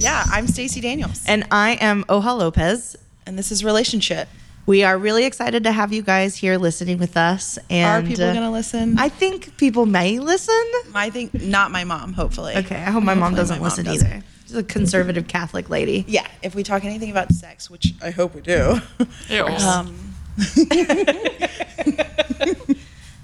[0.00, 2.96] Yeah, I'm Stacey Daniels, And I am Oha Lopez.
[3.26, 4.28] and this is Relationship.
[4.64, 7.58] We are really excited to have you guys here listening with us.
[7.68, 8.98] And Are people uh, gonna listen?
[8.98, 10.54] I think people may listen.
[10.94, 12.12] I think not my mom.
[12.14, 12.56] Hopefully.
[12.56, 14.06] Okay, I hope my mom doesn't my mom listen doesn't.
[14.06, 14.22] either.
[14.46, 16.04] She's a conservative Catholic lady.
[16.08, 18.80] Yeah, if we talk anything about sex, which I hope we do.
[19.66, 20.14] um,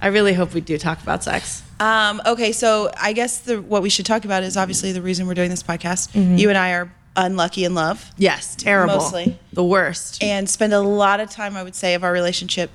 [0.03, 1.63] I really hope we do talk about sex.
[1.81, 5.27] Um, okay, so I guess the what we should talk about is obviously the reason
[5.27, 6.13] we're doing this podcast.
[6.13, 6.37] Mm-hmm.
[6.37, 8.97] You and I are unlucky in love Yes, terrible.
[8.97, 9.39] Mostly.
[9.53, 10.23] The worst.
[10.23, 12.71] and spend a lot of time, I would say, of our relationship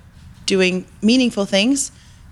[0.46, 1.92] doing meaningful things.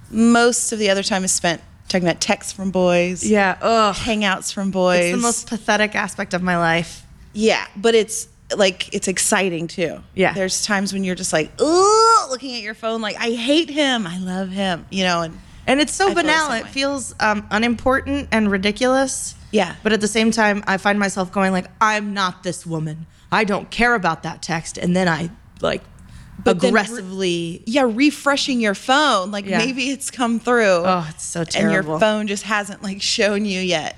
[0.09, 3.95] Most of the other time is spent talking about texts from boys, yeah, ugh.
[3.95, 5.05] hangouts from boys.
[5.05, 7.05] It's the most pathetic aspect of my life.
[7.33, 9.99] Yeah, but it's like it's exciting too.
[10.15, 10.33] Yeah.
[10.33, 14.07] There's times when you're just like, ooh, looking at your phone, like I hate him,
[14.07, 16.51] I love him, you know, and And it's so I banal.
[16.53, 19.35] It feels um, unimportant and ridiculous.
[19.51, 19.75] Yeah.
[19.83, 23.05] But at the same time, I find myself going like, I'm not this woman.
[23.31, 24.77] I don't care about that text.
[24.77, 25.29] And then I
[25.61, 25.83] like
[26.43, 27.63] But then re- aggressively.
[27.65, 29.59] yeah, refreshing your phone, like Yeah.
[29.59, 30.63] maybe it's come through.
[30.85, 31.75] oh, it's so terrible.
[31.75, 33.95] and your phone just hasn't like shown you yet.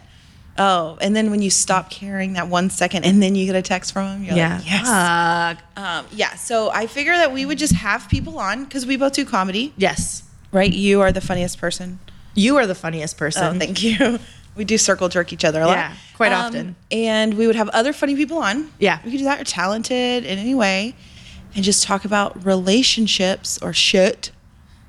[0.57, 3.61] Oh, and then when you stop caring that one second, and then you get a
[3.61, 4.57] text from him, you're yeah.
[4.57, 4.85] like, yes.
[4.85, 5.81] Fuck.
[5.81, 6.35] Um, yeah.
[6.35, 9.73] So I figure that we would just have people on because we both do comedy,
[9.77, 10.23] yes.
[10.51, 10.71] Right?
[10.71, 11.99] You are the funniest person.
[12.33, 13.55] You are the funniest person.
[13.55, 14.19] Oh, thank you.
[14.53, 15.77] We do circle jerk each other a lot.
[15.77, 16.75] Yeah, quite Um, often.
[16.91, 18.69] And we would have other funny people on.
[18.79, 18.99] Yeah.
[19.05, 20.93] We could do that or talented in any way
[21.55, 24.31] and just talk about relationships or shit.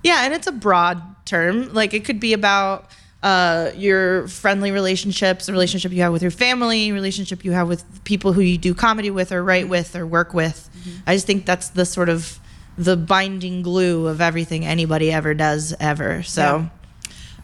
[0.03, 1.73] Yeah, and it's a broad term.
[1.73, 2.91] Like it could be about
[3.23, 7.85] uh, your friendly relationships, the relationship you have with your family, relationship you have with
[8.03, 10.69] people who you do comedy with or write with or work with.
[11.07, 12.41] I just think that's the sort of
[12.79, 16.23] the binding glue of everything anybody ever does ever.
[16.23, 16.69] So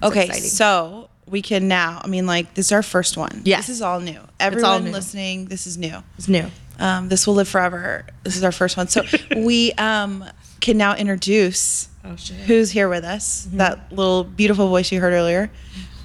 [0.03, 0.25] Okay.
[0.27, 0.49] exciting.
[0.49, 3.43] So we can now, I mean, like, this is our first one.
[3.45, 3.67] Yes.
[3.67, 4.21] This is all new.
[4.41, 4.91] Everyone all new.
[4.93, 6.03] listening, this is new.
[6.17, 6.47] it's new.
[6.79, 8.07] Um, this will live forever.
[8.23, 8.87] This is our first one.
[8.89, 9.03] So
[9.37, 10.25] we um,
[10.61, 12.15] can now introduce Oh
[12.47, 13.57] who's here with us, Mm-hmm.
[13.59, 15.51] that little beautiful voice you heard earlier,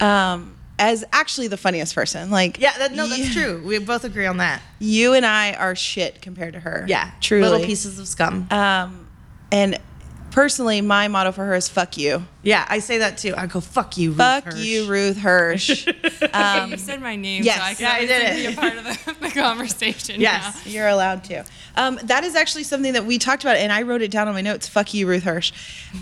[0.02, 2.30] um, as actually the funniest person.
[2.32, 3.62] Like, Yeah, that, no, that's you, true.
[3.66, 4.62] We both agree on that.
[4.80, 6.86] You and I are shit compared to her.
[6.90, 7.44] Yeah, truly.
[7.48, 8.48] Little pieces of scum.
[8.52, 9.03] Um,
[9.54, 9.80] and
[10.32, 13.34] personally, my motto for her is "fuck you." yeah, I say that too.
[13.38, 15.88] I go, fuck you, Ruth Fuck Hirsch." you, Ruth Hirsch.
[16.34, 17.58] Um, you said my name, yes.
[17.58, 18.48] so I can Yeah, I did obviously it.
[18.48, 20.20] be a part of the, the conversation.
[20.20, 20.66] Yes.
[20.66, 21.44] You're allowed to.
[21.76, 24.34] Um, that is actually something that we talked about, and I wrote it down on
[24.34, 24.68] my notes.
[24.68, 25.52] Fuck you, Ruth Hirsch.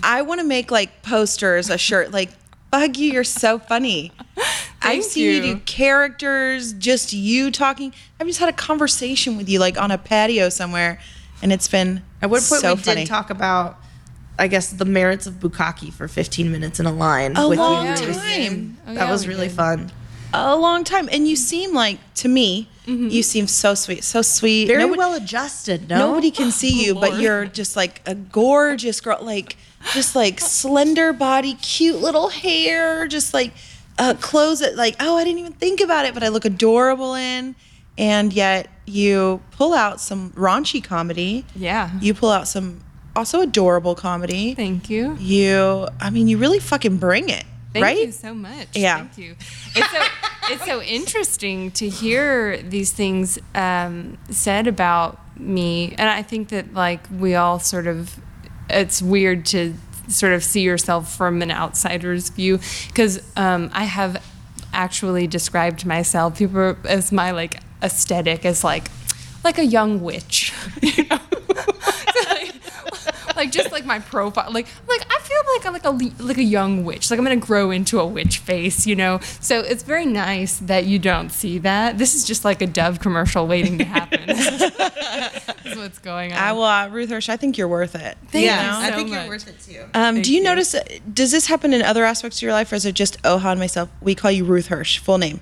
[0.02, 2.30] I want to make like posters, a shirt, like
[2.70, 4.12] "Fuck you, you're so funny."
[4.84, 5.30] I've Thank seen you.
[5.32, 5.54] you.
[5.54, 7.92] do characters, just you talking.
[8.18, 10.98] I've just had a conversation with you, like on a patio somewhere,
[11.42, 13.00] and it's been At one point, so we funny.
[13.02, 13.78] did talk about,
[14.38, 17.36] I guess, the merits of bukkake for 15 minutes in a line.
[17.36, 18.16] A with you, long Ruth.
[18.16, 18.78] time.
[18.86, 19.56] Oh, That yeah, was really did.
[19.56, 19.92] fun.
[20.32, 24.66] a long time, and you seem like to me, you seem so sweet, so sweet.
[24.66, 25.88] Very Nobody- well adjusted.
[25.88, 29.56] No, Nobody can see you, but you're just like a gorgeous girl, like
[29.92, 33.52] just like slender body, cute little hair, just like
[33.98, 37.14] uh, clothes that like oh I didn't even think about it, but I look adorable
[37.14, 37.54] in,
[37.98, 41.44] and yet you pull out some raunchy comedy.
[41.54, 41.90] Yeah.
[42.00, 42.80] You pull out some
[43.14, 44.54] also adorable comedy.
[44.54, 45.16] Thank you.
[45.18, 47.72] You, I mean, you really fucking bring it, right?
[47.72, 47.98] Thank right?
[47.98, 48.68] you so much.
[48.74, 48.98] Yeah.
[48.98, 49.36] Thank you.
[49.74, 50.02] It's so
[50.50, 56.74] it's so interesting to hear these things um, said about me, and I think that
[56.74, 58.18] like we all sort of,
[58.68, 59.74] it's weird to
[60.08, 62.58] sort of see yourself from an outsider's view
[62.88, 64.22] because um, I have
[64.72, 68.88] actually described myself people as my like aesthetic as like
[69.44, 70.52] like a young witch.
[70.82, 71.18] You know?
[71.54, 76.22] So, like, like just like my profile like like i feel like i'm like a
[76.22, 79.60] like a young witch like i'm gonna grow into a witch face you know so
[79.60, 83.46] it's very nice that you don't see that this is just like a dove commercial
[83.46, 87.28] waiting to happen is what's going on I will, uh, Ruth Hirsch.
[87.28, 88.16] I think you're worth it.
[88.28, 89.84] Thank yeah, you I so think you're worth it too.
[89.94, 90.44] Um, do you, you.
[90.44, 90.74] notice?
[90.74, 90.82] uh,
[91.12, 93.58] Does this happen in other aspects of your life, or is it just Oha and
[93.60, 93.88] myself?
[94.00, 95.40] We call you Ruth Hirsch, full name.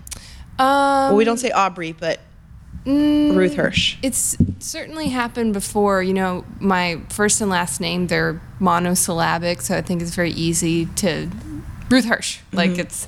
[0.59, 2.21] um, Well, we don't say Aubrey, but
[2.87, 3.99] Mm, ruth Hirsch.
[4.03, 9.83] it's certainly happened before you know my first and last name they're monosyllabic so i
[9.83, 11.29] think it's very easy to
[11.91, 12.57] ruth hirsch mm-hmm.
[12.57, 13.07] like it's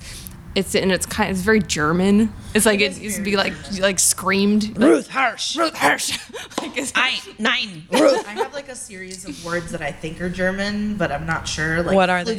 [0.54, 3.98] it's and it's kind it's very german it's like it, used to be like like
[3.98, 5.56] screamed like, Ruth Hirsch.
[5.56, 6.18] ruth hirsch
[6.60, 6.92] like it's,
[7.38, 7.84] nine.
[7.90, 8.26] Ruth.
[8.26, 11.48] I have like a series of words that I think are German, but I'm not
[11.48, 11.82] sure.
[11.82, 12.36] Like What are they?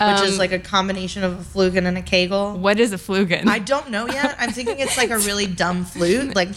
[0.00, 2.58] Flugenkegel, which is Um, like a combination of a flugen and a kegel.
[2.58, 4.36] what is a flugen I don't know yet.
[4.38, 6.48] I'm thinking it's like a really dumb flute, like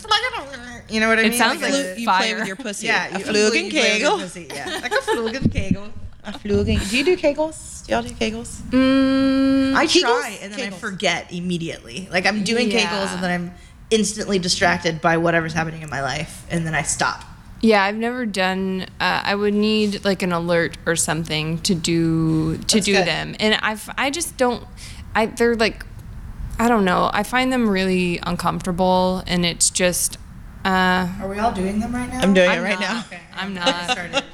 [0.89, 1.27] you know what I mean.
[1.27, 1.38] It mean?
[1.38, 2.88] sounds like, like a- You play with your pussy.
[2.88, 4.18] yeah, a you- Flugen you play with your Kegel.
[4.19, 5.91] pussy, Yeah, like a Flugenkegel.
[6.25, 6.89] A Flugen.
[6.89, 7.86] Do you do kegels?
[7.86, 8.59] Do y'all do kegels?
[8.71, 10.01] mm, I Kegels?
[10.01, 12.09] try and then I forget immediately.
[12.12, 12.80] Like I'm doing Yeah.
[12.81, 13.51] kegels and then I'm
[13.89, 17.24] instantly distracted by whatever's happening in my life, and then I stop.
[17.61, 18.83] Yeah, I've never done.
[19.00, 23.06] Uh, I would need like an alert or something to do to That's do good.
[23.07, 24.63] them, and I've I just don't.
[25.13, 25.85] I they're like,
[26.57, 27.09] I don't know.
[27.13, 30.17] I find them really uncomfortable, and it's just.
[30.65, 32.19] Uh, Are we all doing them right now?
[32.19, 32.81] I'm doing I'm it right not.
[32.81, 33.00] now.
[33.07, 33.19] Okay.
[33.33, 34.25] I'm not.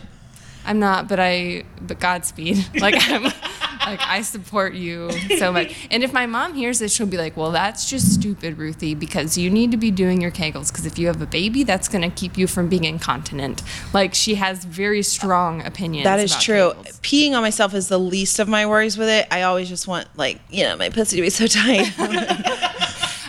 [0.65, 0.69] Started.
[0.69, 2.65] I'm not, but I, but Godspeed.
[2.85, 5.87] Like I'm, like I support you so much.
[5.89, 9.37] And if my mom hears this, she'll be like, "Well, that's just stupid, Ruthie, because
[9.37, 10.71] you need to be doing your Kegels.
[10.71, 13.63] Because if you have a baby, that's going to keep you from being incontinent."
[13.93, 16.03] Like she has very strong opinions.
[16.03, 16.55] That is about true.
[16.55, 16.99] Kegels.
[17.01, 19.27] Peeing on myself is the least of my worries with it.
[19.31, 21.93] I always just want like, you know, my pussy to be so tight.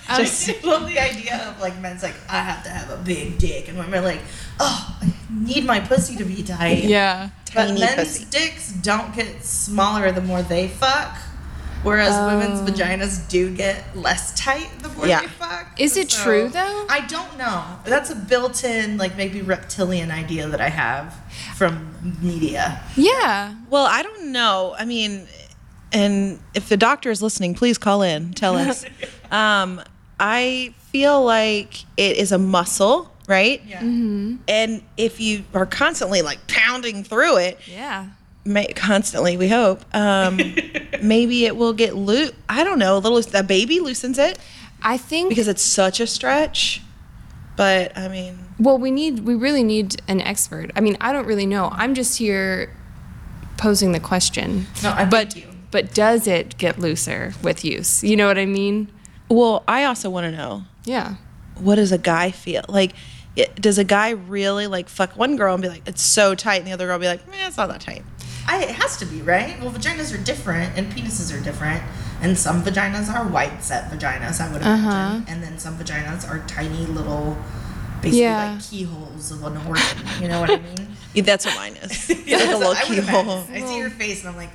[0.09, 3.39] I just love the idea of like men's like I have to have a big
[3.39, 4.21] dick, and women are like,
[4.61, 4.86] oh, I
[5.45, 6.85] need my pussy to be tight.
[6.85, 7.31] Yeah.
[7.55, 8.25] But Tiny men's pussy.
[8.31, 11.17] dicks don't get smaller the more they fuck,
[11.83, 15.21] whereas women's vaginas do get less tight the more Yeah.
[15.23, 15.67] they fuck.
[15.79, 16.87] Is it true, though?
[16.89, 17.65] I don't know.
[17.85, 21.15] That's a built-in like maybe reptilian idea that I have
[21.57, 22.83] from media.
[22.97, 23.55] Yeah.
[23.71, 24.75] well, I don't know.
[24.79, 25.27] I mean,
[25.93, 28.85] and if the doctor is listening, please call in, tell us.
[29.31, 29.81] um,
[30.19, 33.63] I feel like it is a muscle, right?
[33.67, 33.81] Yeah.
[33.81, 38.07] And if you are constantly like pounding through it, Yeah.
[38.45, 40.37] may, constantly, we hope, um,
[41.03, 42.33] maybe it will get loose.
[42.49, 42.97] I don't know.
[42.97, 44.39] A little, the baby loosens it
[44.83, 46.83] I think because it's such a stretch.
[47.57, 50.71] But I mean, Well, we need we really need an expert.
[50.77, 51.71] I mean, I don't really know.
[51.73, 52.71] I'm just here
[53.57, 54.67] posing the question.
[54.83, 55.51] No, I but thank you.
[55.71, 58.05] but does it get looser with use?
[58.05, 58.89] You know what I mean?
[59.31, 61.15] well, I also want to know Yeah.
[61.59, 62.93] what does a guy feel like?
[63.37, 66.57] It, does a guy really like fuck one girl and be like, it's so tight,
[66.59, 68.03] and the other girl be like, eh, it's not that tight?
[68.49, 69.61] I, it has to be right.
[69.61, 71.83] Well, vaginas are different and penises are different,
[72.23, 74.41] and some vaginas are wide set vaginas.
[74.41, 75.21] I would imagine, Uh-huh.
[75.29, 77.37] and then some vaginas are tiny little,
[78.01, 78.53] basically Yeah.
[78.53, 79.85] like keyholes of an organ.
[80.21, 80.89] You know what I mean?
[81.15, 82.11] Yeah, that's what mine is.
[82.11, 83.45] It's Yeah, like a little what I would keyhole.
[83.51, 84.51] I see your face and I'm like,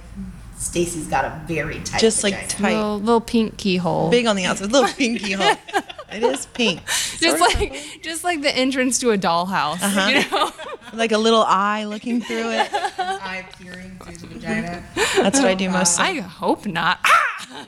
[0.60, 2.00] Stacey's got a very tight.
[2.00, 2.48] just like vagina.
[2.50, 4.12] tight, Little little pink keyhole.
[4.12, 5.56] big on the outside, little pink keyhole.
[6.14, 9.82] It is pink, just Sort of like just like the entrance to a dollhouse.
[9.82, 10.10] Uh-huh.
[10.10, 10.52] You know?
[10.98, 12.70] like a little eye looking through it.
[12.98, 14.84] eye peering through the vagina.
[14.96, 16.00] That's what I do most.
[16.00, 17.00] I hope not.
[17.06, 17.68] Ah!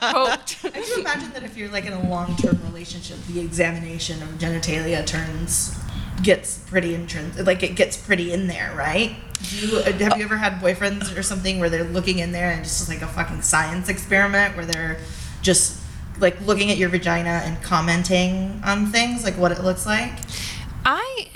[0.00, 0.58] Hoped.
[0.64, 5.06] I do imagine that if you're like in a long-term relationship, the examination of genitalia
[5.06, 5.76] turns
[6.22, 7.46] gets pretty intrinsic.
[7.46, 9.16] Like it gets pretty in there, right?
[9.42, 12.50] Do you, uh, have you ever had boyfriends or something where they're looking in there
[12.50, 14.98] and just like a fucking science experiment where they're
[15.40, 15.79] just
[16.20, 20.12] like looking at your vagina and commenting on things like what it looks like?
[20.84, 21.28] I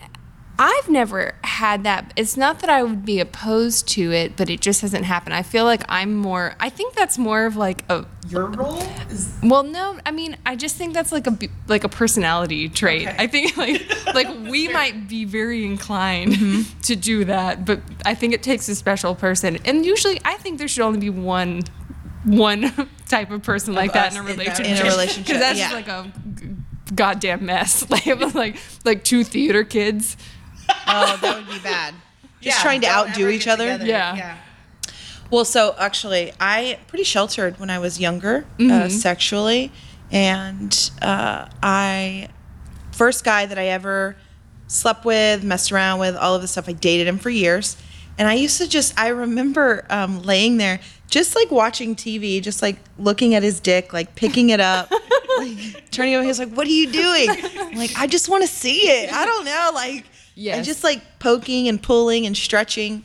[0.57, 2.13] I've never had that.
[2.15, 5.35] It's not that I would be opposed to it, but it just hasn't happened.
[5.35, 9.37] I feel like I'm more I think that's more of like a Your role is
[9.43, 11.37] well, no, I mean, I just think that's like a
[11.67, 13.09] like a personality trait.
[13.09, 13.17] Okay.
[13.19, 16.81] I think like like we might be very inclined Mm-hmm.
[16.83, 19.59] to do that, but I think it takes a special person.
[19.65, 21.63] And usually, I think there should only be one
[22.25, 22.73] one
[23.09, 24.67] type of person like that in a us in that- relationship.
[24.81, 25.71] In a relationship, because that's yeah.
[25.71, 26.13] just like a
[26.95, 27.85] goddamn mess.
[27.91, 30.17] Like like like two theater kids.
[30.87, 31.95] Oh, that would be bad.
[32.41, 33.65] Just Yeah, trying to outdo each other.
[33.73, 33.87] together.
[33.87, 34.17] Yeah.
[34.17, 34.37] yeah.
[35.31, 38.89] Well, so actually, I pretty sheltered when I was younger, uh, Mm-hmm.
[38.91, 39.73] sexually,
[40.11, 42.29] and uh, I
[42.93, 44.17] first guy that I ever
[44.67, 46.69] slept with, messed around with, all of this stuff.
[46.69, 47.77] I dated him for years,
[48.19, 48.99] and I used to just.
[48.99, 50.81] I remember um, laying there,
[51.15, 54.91] just like watching TV, just like looking at his dick, like picking it up.
[55.39, 58.43] like, turning over, he was like, "What are you doing?" I'm like, I just want
[58.43, 59.13] to see it.
[59.13, 60.07] I don't know, like,
[60.37, 63.05] and just like poking and pulling and stretching,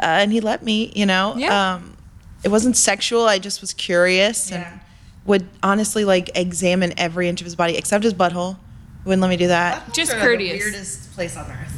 [0.00, 1.34] uh, and he let me, you know.
[1.36, 1.74] Yeah.
[1.74, 1.98] Um,
[2.42, 3.26] it wasn't sexual.
[3.26, 4.78] I just was curious and Yeah.
[5.26, 8.56] would honestly like examine every inch of his body except his butthole.
[9.04, 9.84] Wouldn't let me do that.
[9.84, 10.52] Buttholes Just are courteous.
[10.52, 11.74] The weirdest place on earth.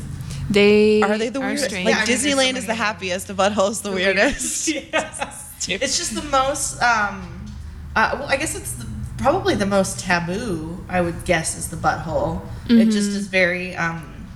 [0.49, 1.65] They Are they the weirdest?
[1.65, 1.87] strange.
[1.87, 3.27] Like Yeah, I mean, there's so Disneyland is the happiest.
[3.27, 4.71] The butthole's the, weirdest.
[5.69, 6.81] It's just the most.
[6.83, 7.47] Um,
[7.95, 8.87] uh, well, I guess it's the,
[9.19, 10.85] probably the most taboo.
[10.88, 12.42] I would guess is the butthole.
[12.69, 13.75] It just is very.
[13.76, 14.26] Um,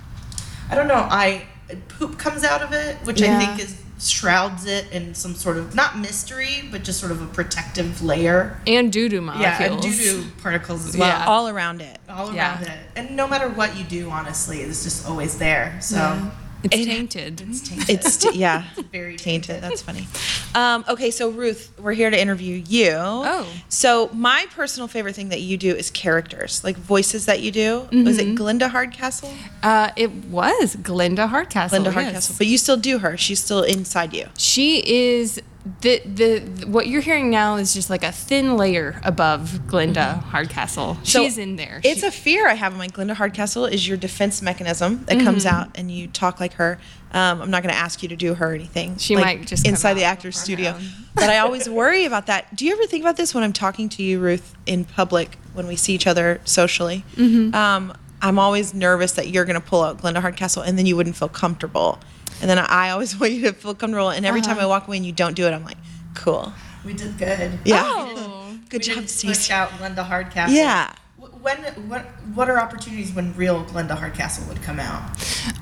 [0.71, 1.07] I don't know.
[1.11, 1.47] I
[1.89, 5.75] poop comes out of it, which I think is shrouds it in some sort of
[5.75, 8.61] not mystery, but just sort of a protective layer.
[8.67, 9.97] and doo doo Yeah, and molecules.
[9.97, 11.09] doo doo particles as well.
[11.09, 11.25] Yeah.
[11.27, 11.99] All around it.
[12.09, 12.57] All Yeah.
[12.61, 15.79] around it, and no matter what you do, honestly, it's just always there.
[15.81, 16.31] So Yeah.
[16.73, 17.41] It's It- tainted.
[17.49, 17.89] it's tainted.
[17.97, 19.63] It's t- yeah, very tainted.
[19.63, 20.07] That's funny.
[20.55, 22.91] Um, okay, so Ruth, we're here to interview you.
[22.95, 23.47] Oh.
[23.69, 27.89] So my personal favorite thing that you do is characters, like voices that you do.
[27.93, 29.33] Was it Glinda Hardcastle?
[29.63, 31.79] Uh, it was Glinda Hardcastle.
[31.79, 31.95] Glinda yes.
[32.05, 33.17] Hardcastle, but you still do her.
[33.17, 34.27] She's still inside you.
[34.39, 35.41] She is
[35.81, 40.97] the, the what you're hearing now is just like a thin layer above Glinda Hardcastle.
[41.03, 41.81] So She's in there.
[41.83, 45.19] It's She- a fear I have in my Glinda Hardcastle is your defense mechanism that
[45.21, 45.57] comes Mm-hmm.
[45.57, 46.79] out and you talk like her.
[47.13, 48.97] Um, I'm not going to ask you to do her or anything.
[48.99, 50.79] She like, might just inside the actor's studio.
[51.15, 52.55] but I always worry about that.
[52.55, 55.67] Do you ever think about this when I'm talking to you, Ruth, in public when
[55.67, 57.05] we see each other socially?
[57.17, 57.55] Mm-hmm.
[57.55, 60.97] Um, I'm always nervous that you're going to pull out Glinda Hardcastle and then you
[60.97, 61.99] wouldn't feel comfortable.
[62.41, 64.11] And then I always want you to feel comfortable.
[64.11, 64.55] And every Uh-huh.
[64.55, 65.79] time I walk away and you don't do it, I'm like,
[66.15, 66.53] cool.
[66.85, 67.59] We did good.
[67.65, 67.83] Yeah.
[67.85, 68.33] Oh.
[68.69, 69.29] Good we job, didn't Stacey.
[69.29, 70.55] push out Glinda Hardcastle.
[70.57, 70.93] Yeah.
[71.41, 72.03] When what
[72.35, 75.03] what are opportunities when real Glinda Hardcastle would come out?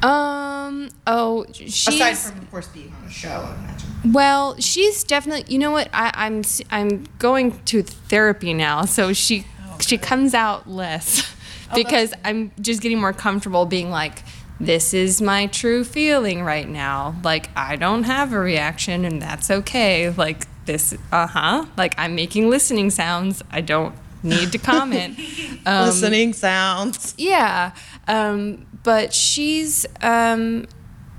[0.03, 0.89] um.
[1.07, 4.13] Oh, she's Aside from of course being on a show, I imagine.
[4.13, 5.53] Well, she's definitely.
[5.53, 5.89] You know what?
[5.93, 9.47] I, I'm I'm going to therapy now, so she
[9.81, 11.31] she comes out less
[11.75, 14.23] because I'm just getting more comfortable being like,
[14.61, 17.17] this is my true feeling right now.
[17.25, 20.11] Like I don't have a reaction, and that's okay.
[20.11, 21.67] Like this, uh huh.
[21.77, 23.43] Like I'm making listening sounds.
[23.51, 25.19] I don't need to comment.
[25.67, 27.15] Um, Listening sounds.
[27.17, 27.73] yeah,
[28.07, 30.67] um, but she's, um,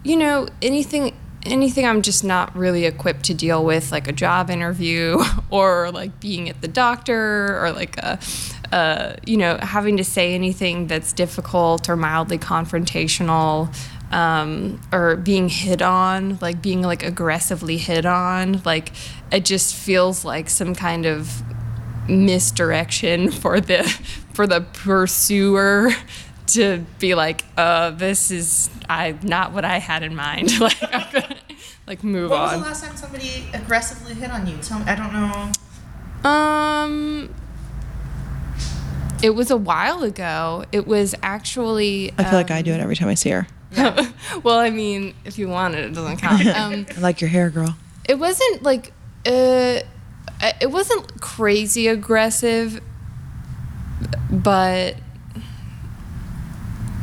[0.04, 1.16] you know, anything,
[1.48, 5.18] anything I'm just not really equipped to deal with, like a job interview
[5.50, 8.20] or like being at the doctor or like a,
[8.72, 13.74] uh, you know, having to say anything that's difficult or mildly confrontational.
[14.12, 18.92] Um, or being hit on, like being like aggressively hit on, like
[19.32, 21.42] it just feels like some kind of
[22.08, 23.84] misdirection for the
[24.34, 25.90] for the pursuer
[26.48, 31.36] to be like uh this is i not what i had in mind like gonna,
[31.88, 34.58] like move When was the on last time somebody aggressively hit on you?
[34.58, 34.86] Tell me.
[34.88, 35.14] I don't
[36.24, 36.30] know.
[36.30, 37.34] um
[39.24, 42.96] it was a while ago it was actually I feel like I do it every
[42.96, 43.48] time I see her.
[44.44, 47.50] well i mean if you want it it doesn't count um I like your hair,
[47.50, 47.76] girl.
[48.08, 48.94] it wasn't like
[49.26, 49.80] uh
[50.62, 52.80] it wasn't crazy aggressive
[54.32, 54.96] but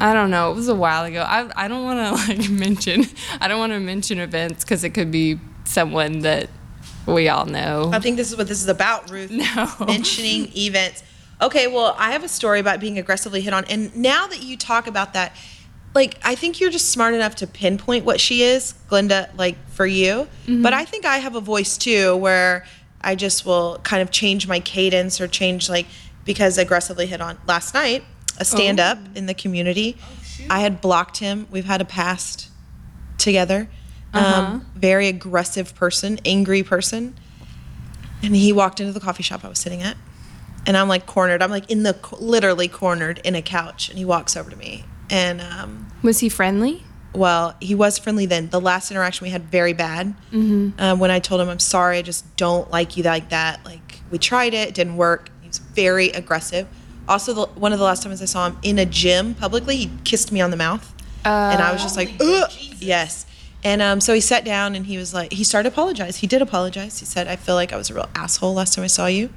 [0.00, 0.50] I don't know.
[0.50, 1.22] It was a while ago.
[1.22, 3.04] I I don't want to like mention.
[3.40, 6.50] I don't want to mention events because it could be someone that
[7.06, 7.90] we all know.
[7.92, 9.30] I think this is what this is about, Ruth.
[9.30, 9.70] No.
[9.86, 11.04] Mentioning events.
[11.42, 13.64] Okay, well, I have a story about being aggressively hit on.
[13.66, 15.34] And now that you talk about that,
[15.94, 19.84] like, I think you're just smart enough to pinpoint what she is, Glinda, like, for
[19.84, 20.28] you.
[20.46, 22.64] But I think I have a voice too where
[23.00, 25.86] I just will kind of change my cadence or change, like,
[26.24, 27.36] because aggressively hit on.
[27.48, 28.04] Last night,
[28.38, 31.46] a stand up in the community, Oh, I had blocked him.
[31.50, 32.48] We've had a past
[33.18, 33.68] together.
[34.14, 37.14] Uh Um, very aggressive person, angry person.
[38.22, 39.96] And he walked into the coffee shop I was sitting at.
[40.66, 41.42] And I'm like cornered.
[41.42, 43.88] I'm like in the literally cornered in a couch.
[43.88, 44.84] And he walks over to me.
[45.10, 46.84] And um, Was he friendly?
[47.14, 48.48] well, he was friendly then.
[48.48, 50.14] The last interaction we had very bad.
[50.32, 53.62] Um, when I told him I'm sorry, I just don't like you like that.
[53.66, 55.28] Like we tried it, it didn't work.
[55.42, 56.66] He was very aggressive.
[57.08, 59.90] Also, the, one of the last times I saw him in a gym publicly, he
[60.04, 62.50] kissed me on the mouth, and I was just like, Ugh!
[62.78, 63.26] yes.
[63.64, 66.16] And um, so he sat down and he was like, he started to apologize.
[66.18, 66.98] He did apologize.
[67.00, 69.30] He said, I feel like I was a real asshole last time I saw you.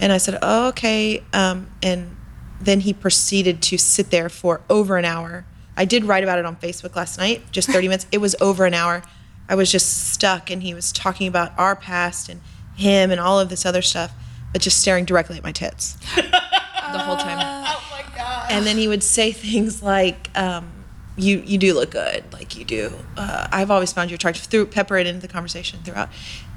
[0.00, 1.22] And I said, oh, okay.
[1.32, 2.16] Um, and
[2.60, 5.44] then he proceeded to sit there for over an hour.
[5.76, 8.06] I did write about it on Facebook last night, just 30 minutes.
[8.10, 9.02] It was over an hour.
[9.48, 12.40] I was just stuck, and he was talking about our past and
[12.76, 14.12] him and all of this other stuff,
[14.52, 17.38] but just staring directly at my tits the whole time.
[17.40, 18.50] Oh my god.
[18.50, 20.70] And then he would say things like, um,
[21.16, 22.92] "You you do look good, like you do.
[23.16, 26.10] Uh, I've always found you attractive." Through pepper it into the conversation throughout,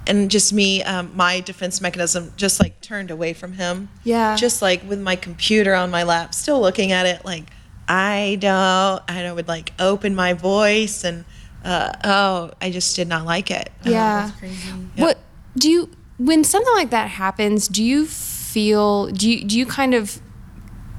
[0.07, 3.89] and just me, um, my defense mechanism just like turned away from him.
[4.03, 4.35] Yeah.
[4.35, 7.45] Just like with my computer on my lap, still looking at it, like
[7.87, 9.01] I don't.
[9.07, 11.25] And I would like open my voice and.
[11.63, 13.71] Uh, oh, I just did not like it.
[13.85, 14.31] Yeah.
[14.39, 14.71] crazy.
[14.95, 15.19] What
[15.55, 17.67] do you when something like that happens?
[17.67, 19.07] Do you feel?
[19.07, 20.19] Do you do you kind of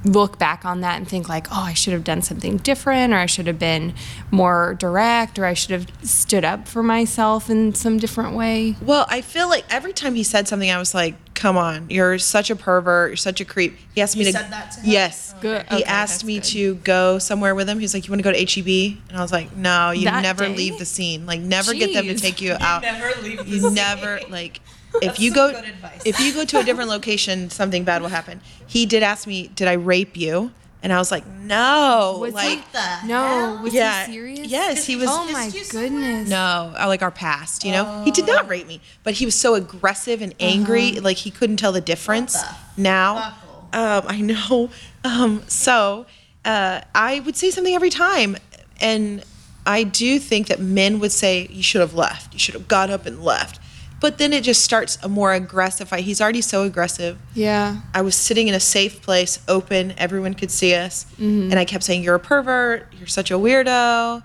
[0.04, 3.16] look back on that and think like, oh, I should have done something different, or
[3.18, 3.94] I should have been
[4.30, 8.76] more direct, or I should have stood up for myself in some different way?
[8.82, 12.18] Well, I feel like every time he said something, I was like, "Come on, you're
[12.18, 13.11] such a pervert.
[13.11, 14.38] You're such a creep." He asked me You to.
[14.38, 14.90] said that to him?
[14.90, 15.35] Yes.
[15.37, 15.61] Oh, good.
[15.62, 16.44] okay, He Okay, asked me good.
[16.44, 17.78] to go somewhere with him.
[17.78, 20.06] He was like, "You want to go to HEB?" And I was like, "No, you
[20.06, 20.54] That never day?
[20.56, 21.26] leave the scene.
[21.26, 22.82] Like, never get them to take you out.
[22.82, 24.61] never leave You the never like."
[25.00, 26.02] If you go, good advice.
[26.04, 28.40] if you go to a different location, something bad will happen.
[28.66, 32.58] He did ask me, "Did I rape you?" And I was like, "No." Was like,
[32.58, 33.62] What the No, hell?
[33.62, 34.04] was Yeah.
[34.06, 34.49] he serious?
[34.49, 36.28] Yes, he was- Oh my Kissed you goodness.
[36.28, 38.02] No, I like our past, you know?
[38.04, 41.58] He did not rape me, but he was so aggressive and angry, like he couldn't
[41.58, 42.34] tell the difference.
[42.34, 42.54] Uh-huh.
[42.76, 43.34] The now,
[43.72, 44.70] um, I know.
[45.04, 46.06] Um, so
[46.44, 48.37] uh, I would say something every time.
[48.80, 49.22] And
[49.64, 52.32] I do think that men would say, you should have left.
[52.32, 53.61] You should have got up and left.
[54.02, 56.02] But then it just starts a more aggressive fight.
[56.04, 57.18] He's already so aggressive.
[57.35, 57.76] Yeah.
[57.94, 61.85] I was sitting in a safe place, open, everyone could see us, and I kept
[61.85, 62.92] saying, "You're a pervert.
[62.99, 64.23] You're such a weirdo."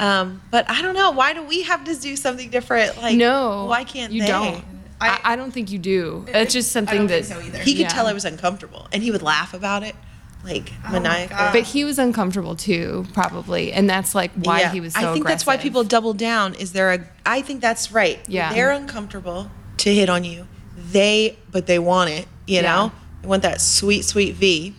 [0.00, 1.12] Um, but I don't know.
[1.12, 2.96] Why do we have to do something different?
[3.00, 3.66] Like, No.
[3.66, 4.26] why can't you they?
[4.28, 4.64] don't?
[5.00, 6.24] I, I don't think you do.
[6.28, 7.24] It's just I something don't that.
[7.24, 7.58] think so either.
[7.62, 7.88] He could Yeah.
[7.88, 9.94] tell I was uncomfortable, and he would laugh about it,
[10.44, 11.36] like Oh my maniacally.
[11.60, 14.70] But he was uncomfortable too, probably, and that's like why Yeah.
[14.72, 16.54] he was so I think that's why people double down.
[16.54, 17.04] Is there a?
[17.26, 18.18] I think that's right.
[18.28, 18.52] Yeah.
[18.52, 20.46] they're uncomfortable to hit on you.
[20.76, 22.26] They, but they want it.
[22.46, 22.62] You Yeah.
[22.62, 22.92] know,
[23.22, 24.74] they want that sweet, sweet V.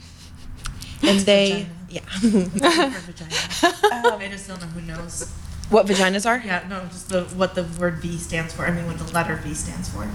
[1.03, 2.01] And they, yeah.
[2.23, 5.31] Oh, I just don't know who knows.
[5.71, 6.41] What vaginas are?
[6.45, 8.65] Yeah, no, just the what the word V stands for.
[8.65, 10.07] I mean, what the letter V stands for.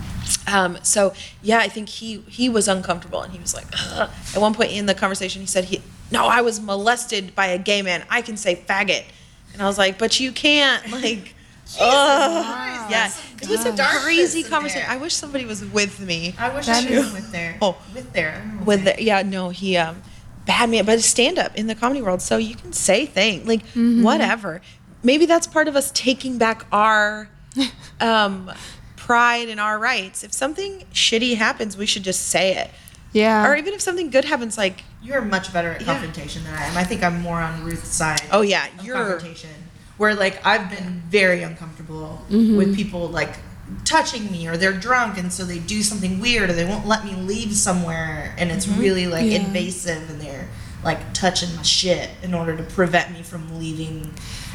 [0.47, 4.11] Um, so yeah, I think he he was uncomfortable, and he was like, Ugh.
[4.35, 7.59] at one point in the conversation, he said, "He no, I was molested by a
[7.59, 8.05] gay man.
[8.09, 9.05] I can say faggot,"
[9.53, 11.35] and I was like, "But you can't." Like,
[11.81, 12.91] ugh.
[12.91, 13.11] yeah,
[13.43, 14.83] it was a darkness crazy conversation.
[14.87, 14.91] there.
[14.91, 16.35] I wish somebody was with me.
[16.39, 17.59] I wish That I was with there.
[17.61, 17.77] Oh.
[17.93, 18.43] with there.
[18.65, 20.01] With the, yeah, no, he um,
[20.47, 23.63] bad man, but stand up in the comedy world, so you can say things like
[23.75, 24.61] whatever.
[25.07, 27.29] Maybe that's part of us taking back our
[28.01, 28.51] um,
[28.97, 30.25] pride and our rights.
[30.25, 32.73] If something shitty happens, we should just say it.
[33.13, 33.47] Yeah.
[33.49, 35.87] Or even if something good happens, like, You're much better at Yeah.
[35.87, 36.77] confrontation than I am.
[36.77, 38.21] I think I'm more on Ruth's side.
[38.33, 39.51] oh yeah, of you're confrontation.
[39.97, 42.57] Where like I've been very uncomfortable Mm-hmm.
[42.57, 43.37] with people like
[43.85, 47.05] touching me or they're drunk and so they do something weird or they won't let
[47.05, 48.81] me leave somewhere and it's Mm-hmm.
[48.81, 49.39] really like Yeah.
[49.39, 50.49] invasive and they're
[50.85, 54.13] like touching my shit in order to prevent me from leaving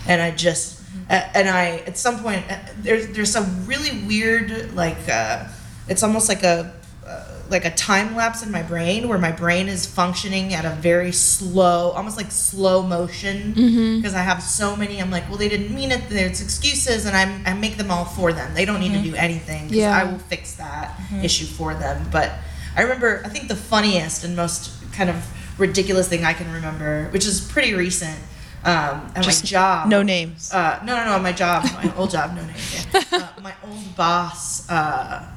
[0.08, 1.38] and I just Mm-hmm.
[1.38, 5.46] and I at some point uh, there's there's some really weird like uh,
[5.88, 6.74] it's almost like a
[7.08, 10.72] uh, like a time lapse in my brain where my brain is functioning at a
[10.81, 13.53] very slow almost like slow motion.
[13.53, 17.15] Because I have so many I'm like well they didn't mean it there's excuses and
[17.15, 18.53] I'm, I make them all for them.
[18.53, 19.98] They don't need to do anything Yeah.
[19.98, 22.05] I will fix that issue for them.
[22.12, 22.34] But
[22.75, 25.25] I remember I think the funniest and most kind of
[25.58, 28.20] ridiculous thing I can remember which is pretty recent
[28.63, 30.51] um, at Just my job no names.
[30.53, 31.19] uh, no, no, no.
[31.19, 32.86] My job, my old job, no names.
[32.93, 33.04] Yeah.
[33.12, 34.69] Uh, my old boss.
[34.69, 35.28] Uh,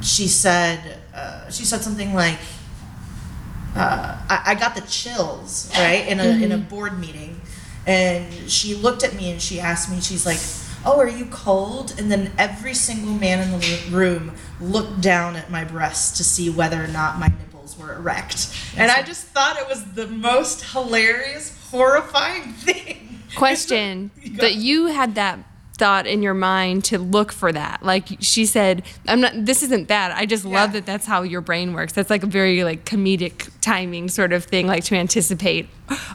[0.00, 0.98] she said.
[1.14, 2.38] Uh, she said something like,
[3.76, 7.40] uh, I, "I got the chills right in a in a board meeting,"
[7.86, 10.00] and she looked at me and she asked me.
[10.00, 10.40] She's like,
[10.84, 15.50] "Oh, are you cold?" And then every single man in the room looked down at
[15.50, 19.56] my breasts to see whether or not my nipples were erect, and I just thought
[19.58, 23.20] it was the most hilarious, horrifying thing.
[23.36, 24.10] question.
[24.40, 25.38] That you had that
[25.74, 27.82] thought in your mind to look for that.
[27.82, 30.12] Like she said i'm not this isn't bad.
[30.12, 31.92] i just love that that's how your brain works.
[31.94, 35.68] That's like a very like comedic timing sort of thing like to anticipate.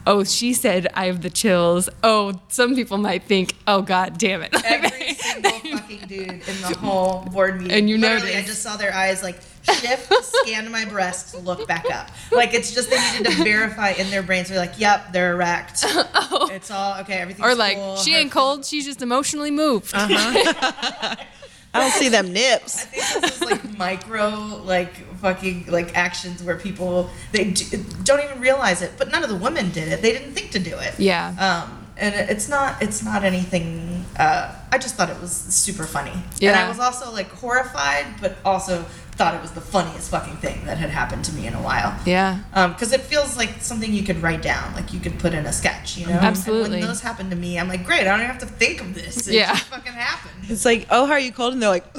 [0.06, 1.88] Oh she said i have the chills.
[2.04, 4.54] Oh some people might think oh god damn it.
[4.64, 7.76] Every single fucking dude in the whole board meeting.
[7.76, 9.40] And you Literally, I just saw their eyes like
[9.74, 12.10] shift, scan my breasts, look back up.
[12.32, 14.48] Like it's just they needed to verify in their brains.
[14.48, 15.84] They're like, "Yep, they're erect.
[16.56, 17.14] It's all okay.
[17.14, 17.96] Everything's or like cool.
[17.96, 19.92] she Her ain't cold she's just emotionally moved
[21.74, 22.84] I don't see them nips.
[22.84, 24.30] I think this is like micro,
[24.64, 29.28] like fucking, like actions where people they do, don't even realize it, but none of
[29.28, 30.00] the women did it.
[30.00, 30.98] They didn't think to do it.
[30.98, 31.34] Yeah.
[31.66, 34.04] Um, and it's not, it's not anything.
[34.18, 36.12] Uh, I just thought it was super funny.
[36.38, 36.52] yeah.
[36.52, 38.84] And I was also like horrified, but also
[39.16, 41.98] thought it was the funniest fucking thing that had happened to me in a while.
[42.04, 45.32] yeah um, Because it feels like something you could write down, like you could put
[45.32, 46.12] in a sketch, you know?
[46.12, 46.64] Absolutely.
[46.64, 48.80] And when those happen to me, I'm like, great, I don't even have to think
[48.82, 49.26] of this.
[49.26, 49.52] It Yeah.
[49.52, 50.44] just fucking happened.
[50.50, 51.54] It's like, oh, how are you cold?
[51.54, 51.90] And they're like,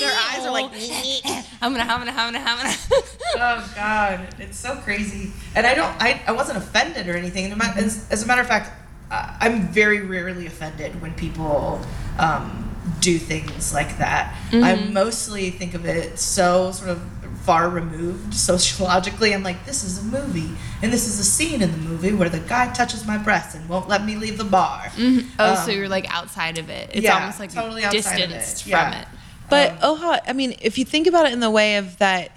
[0.00, 0.70] their eyes are like,
[1.62, 2.76] i'm gonna i'm gonna i'm gonna i'm gonna
[3.36, 7.60] oh god it's so crazy and i don't i, I wasn't offended or anything And
[7.62, 8.70] as, as a matter of fact
[9.10, 11.80] i'm very rarely offended when people
[12.20, 12.68] um,
[13.00, 17.02] do things like that i mostly think of it so sort of
[17.44, 20.50] far removed sociologically i'm like this is a movie
[20.82, 23.66] and this is a scene in the movie where the guy touches my breast and
[23.68, 24.90] won't let me leave the bar
[25.38, 28.30] oh so Um, you're like outside of it it's yeah, almost like totally outside of
[28.30, 28.34] it.
[28.34, 28.90] distanced Yeah.
[28.90, 29.08] from it
[29.48, 32.30] But Um, Oha, I mean, if you think about it in the way of that,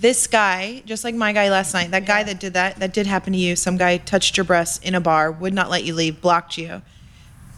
[0.00, 2.24] this guy, just like my guy last night, that guy Yeah.
[2.24, 3.56] that did that, that did happen to you.
[3.56, 6.82] Some guy touched your breast in a bar, would not let you leave, blocked you,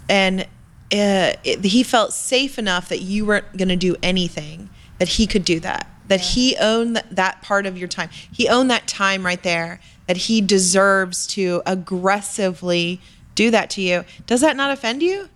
[0.08, 0.46] and
[0.92, 4.70] uh, it, he felt safe enough that you weren't going to do anything.
[4.98, 5.86] That he could do that.
[6.08, 8.10] That he owned th- that part of your time.
[8.10, 9.80] He owned that time right there.
[10.06, 13.00] That he deserves to aggressively
[13.34, 14.04] do that to you.
[14.26, 15.28] Does that not offend you?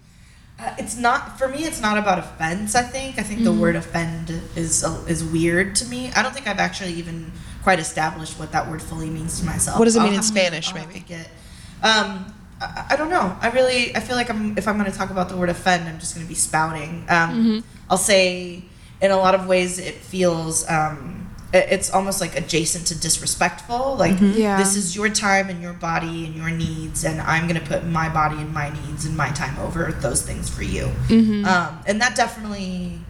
[0.58, 1.64] Uh, it's not for me.
[1.64, 2.74] It's not about offense.
[2.74, 3.18] I think.
[3.18, 6.12] I think the word offend is uh, is weird to me.
[6.12, 9.78] I don't think I've actually even quite established what that word fully means to myself.
[9.78, 11.04] What does it I'll mean in Spanish, to maybe?
[11.82, 13.36] Um, I, I don't know.
[13.40, 15.88] I really I feel like I'm if I'm going to talk about the word offend,
[15.88, 17.04] I'm just going to be spouting.
[17.08, 18.64] Um, I'll say
[19.00, 21.20] in a lot of ways it feels um,
[21.52, 23.96] it's almost like adjacent to disrespectful.
[23.96, 24.56] Like Yeah.
[24.58, 27.84] this is your time and your body and your needs, and I'm going to put
[27.86, 30.90] my body and my needs and my time over those things for you.
[31.44, 33.00] Um, and that definitely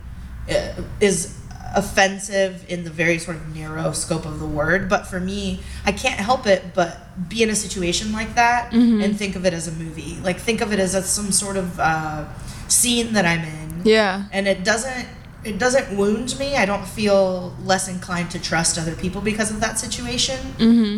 [0.50, 1.38] uh, is
[1.76, 5.92] offensive in the very sort of narrow scope of the word but for me i
[5.92, 9.68] can't help it but be in a situation like that and think of it as
[9.68, 10.16] a movie.
[10.22, 12.24] Like think of it as a, some sort of uh,
[12.68, 13.82] scene that i'm in.
[13.84, 14.24] Yeah.
[14.32, 15.06] and it doesn't
[15.44, 16.56] it doesn't wound me.
[16.56, 20.38] I don't feel less inclined to trust other people because of that situation.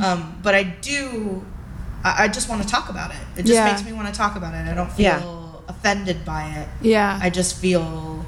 [0.03, 1.45] Um, but i do
[2.05, 3.17] I, I just want to talk about it.
[3.37, 3.67] It just Yeah.
[3.71, 4.67] makes me want to talk about it.
[4.71, 5.23] I don't feel Yeah.
[5.69, 6.69] offended by it.
[6.81, 7.19] Yeah.
[7.21, 8.25] I just feel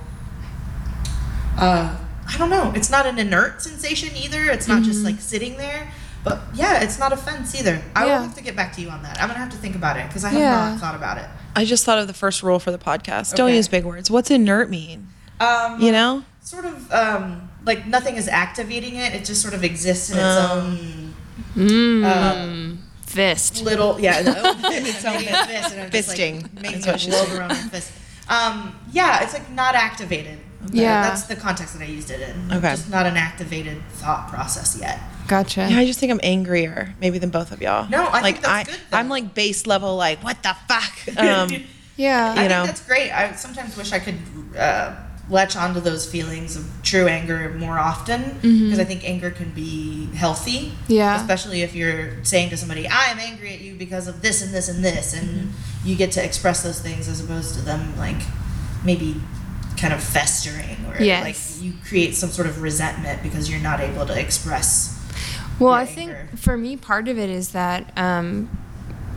[1.56, 1.96] uh
[2.28, 2.72] I don't know.
[2.76, 4.44] It's not an inert sensation either.
[4.50, 5.90] It's not just like sitting there.
[6.24, 7.80] But yeah, it's not a fence either.
[7.96, 8.16] I Yeah.
[8.18, 9.20] will have to get back to you on that.
[9.20, 10.70] I'm gonna have to think about it because I have Yeah.
[10.70, 11.24] not thought about it.
[11.56, 13.34] I just thought of the first rule for the podcast.
[13.34, 14.10] Don't use big words.
[14.10, 15.08] What's inert mean?
[15.40, 16.24] Um, You know?
[16.42, 19.14] sort of um, like nothing is activating it.
[19.14, 21.14] It just sort of exists in its own
[21.56, 22.78] Mm.
[23.06, 23.62] Fist.
[23.62, 24.20] little yeah.
[24.22, 26.54] No, its own a fist and I'm just, like, fisting.
[26.60, 27.90] making That's a what she globe around my fist.
[28.28, 30.38] Um, yeah, it's like not activated.
[30.72, 31.02] Yeah.
[31.02, 32.52] that's the context that I used it in.
[32.52, 32.70] Okay.
[32.70, 34.98] just not an activated thought process yet.
[35.28, 35.68] Gotcha.
[35.70, 37.88] Yeah, I just think I'm angrier maybe than both of y'all.
[37.88, 38.96] No, I like think that's good, though.
[38.98, 40.92] I'm like base level, like what the fuck.
[41.18, 41.50] Um,
[41.96, 42.34] yeah.
[42.36, 42.56] I You know.
[42.62, 43.10] think that's great.
[43.10, 44.16] I sometimes wish I could
[44.58, 44.94] uh,
[45.28, 50.06] latch onto those feelings of true anger more often because I think anger can be
[50.14, 50.72] healthy.
[50.88, 51.20] Yeah.
[51.20, 54.54] Especially if you're saying to somebody, "I am angry at you because of this and
[54.54, 55.52] this and this," and
[55.84, 58.20] you get to express those things as opposed to them like
[58.84, 59.16] maybe
[59.78, 61.22] kind of festering or Yes.
[61.58, 64.94] like you create some sort of resentment because you're not able to express.
[65.58, 67.92] Well, I think for me, part of it is that.
[67.96, 68.48] Um,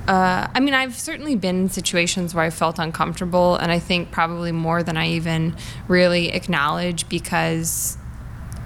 [0.08, 4.10] uh, I mean, I've certainly been in situations where I felt uncomfortable, and I think
[4.12, 5.56] probably more than I even
[5.88, 7.97] really acknowledge because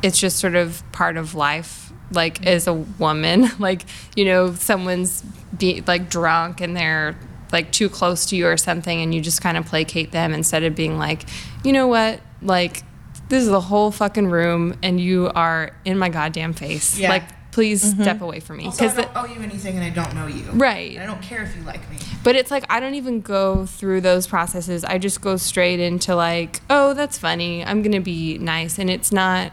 [0.01, 1.91] it's just sort of part of life.
[2.11, 3.81] Like as a woman, like
[4.15, 5.21] you know, someone's
[5.57, 7.17] be like drunk and they're
[7.51, 10.63] like too close to you or something, and you just kind of placate them instead
[10.63, 11.23] of being like,
[11.65, 12.83] you know what, like
[13.29, 16.97] this is the whole fucking room, and you are in my goddamn face.
[16.97, 17.09] Yeah.
[17.09, 18.01] Like, please mm-hmm.
[18.01, 18.65] step away from me.
[18.65, 20.43] Because I the- don't owe you anything, and I don't know you.
[20.51, 20.93] Right.
[20.93, 21.97] And I don't care if you like me.
[22.23, 24.83] but it's like I don't even go through those processes.
[24.83, 27.63] I just go straight into like, oh, that's funny.
[27.63, 29.51] I'm gonna be nice, and it's not.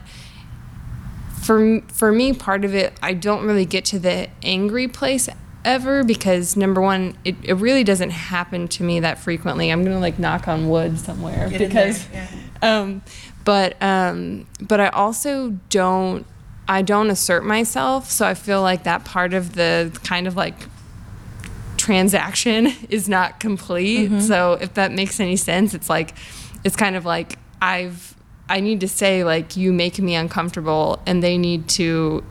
[1.43, 5.29] For for me, part of it, I don't really get to the angry place
[5.65, 9.71] ever because number one, it, it really doesn't happen to me that frequently.
[9.71, 12.29] I'm gonna like knock on wood somewhere Get because, yeah.
[12.63, 13.03] um,
[13.45, 16.27] but um, but I also don't.
[16.69, 20.55] I don't assert myself, so I feel like that part of the kind of like
[21.77, 24.23] transaction is not complete.
[24.23, 26.15] So if that makes any sense, it's like
[26.65, 28.15] it's kind of like I've
[28.49, 32.23] I need to say like you make me uncomfortable and they need to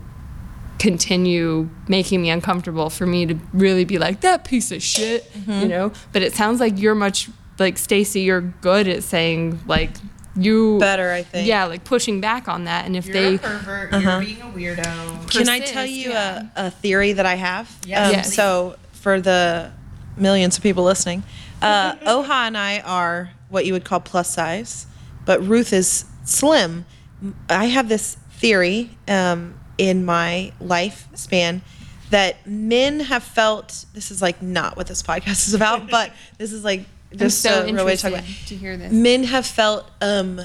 [0.81, 5.67] continue making me uncomfortable for me to really be like that piece of shit, you
[5.67, 5.91] know?
[6.11, 9.91] But it sounds like you're much like Stacey, you're good at saying like
[10.35, 11.47] you Better, I think.
[11.47, 13.91] Yeah, like pushing back on that and if You're they a pervert.
[13.91, 15.29] You're being a weirdo.
[15.29, 16.47] Can I tell you yeah.
[16.55, 17.69] a, a theory that I have?
[17.85, 18.07] Yes.
[18.07, 18.33] Um, Yes.
[18.33, 19.71] So for the
[20.17, 21.21] millions of people listening,
[21.61, 24.87] uh, Oha and I are what you would call plus size,
[25.25, 26.85] but Ruth is slim.
[27.49, 31.61] I have this theory um, in my lifespan
[32.11, 33.85] that men have felt.
[33.93, 36.85] This is like not what this podcast is about, but this is like
[37.19, 38.25] I'm so a real way to talk about.
[38.47, 38.91] to hear this.
[38.91, 40.41] Men have felt um,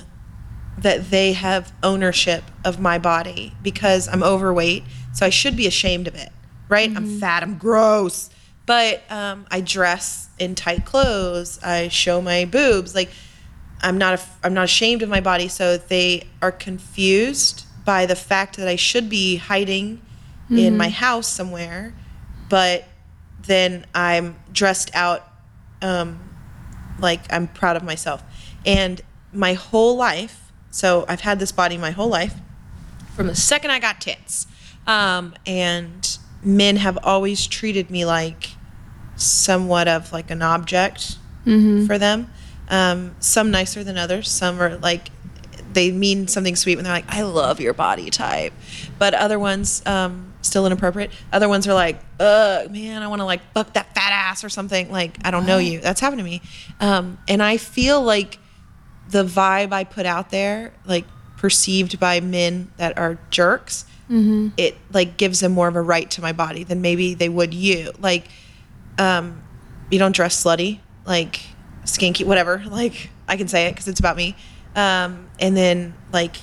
[0.78, 6.08] that they have ownership of my body because I'm overweight, so I should be ashamed
[6.08, 6.30] of it,
[6.68, 6.90] right?
[6.94, 8.30] I'm fat, I'm gross,
[8.64, 13.10] but um, I dress in tight clothes, I show my boobs, like
[13.80, 18.16] I'm not a, I'm not ashamed of my body, so they are confused by the
[18.16, 20.03] fact that I should be hiding
[20.51, 21.94] in my house somewhere,
[22.51, 22.85] but
[23.46, 25.27] then I'm dressed out
[25.83, 26.20] um,
[26.99, 28.22] like I'm proud of myself.
[28.66, 29.01] And
[29.33, 32.35] my whole life, so I've had this body my whole life
[33.14, 34.46] from the second I got tits.
[34.87, 38.51] Um, and men have always treated me like
[39.16, 41.16] somewhat of like an object
[41.87, 42.31] for them.
[42.68, 44.29] Um, some nicer than others.
[44.31, 45.09] Some are like
[45.76, 48.54] they mean something sweet when they're like, "I love your body type,"
[48.98, 51.10] but other ones um, still inappropriate.
[51.32, 54.48] Other ones are like, "Ugh, man, I want to like fuck that fat ass or
[54.48, 55.80] something." Like I don't know you.
[55.80, 56.40] That's happened to me,
[56.80, 58.38] um, and I feel like
[59.10, 61.04] the vibe I put out there, like
[61.36, 63.84] perceived by men that are jerks,
[64.56, 67.52] it like gives them more of a right to my body than maybe they would
[67.52, 67.92] you.
[68.00, 68.24] Like,
[68.98, 69.42] um,
[69.90, 71.40] you don't dress slutty, like
[71.84, 72.62] skinky, whatever.
[72.70, 74.36] Like I can say it because it's about me.
[74.76, 76.36] Um, and then like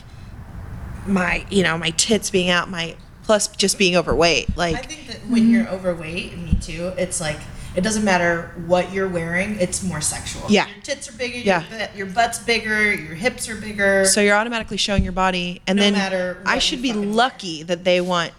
[1.07, 4.57] my, you know, my tits being out, my plus just being overweight.
[4.57, 7.39] Like I think that when you're overweight, me too, it's like
[7.75, 10.43] it doesn't matter what you're wearing; it's more sexual.
[10.49, 10.67] Yeah.
[10.67, 11.37] your tits are bigger.
[11.37, 11.61] Yeah.
[11.61, 12.93] your, butt- your butt's bigger.
[12.93, 14.05] Your hips are bigger.
[14.05, 17.15] So you're automatically showing your body, and No then I should be fucking wear.
[17.15, 18.33] lucky that they want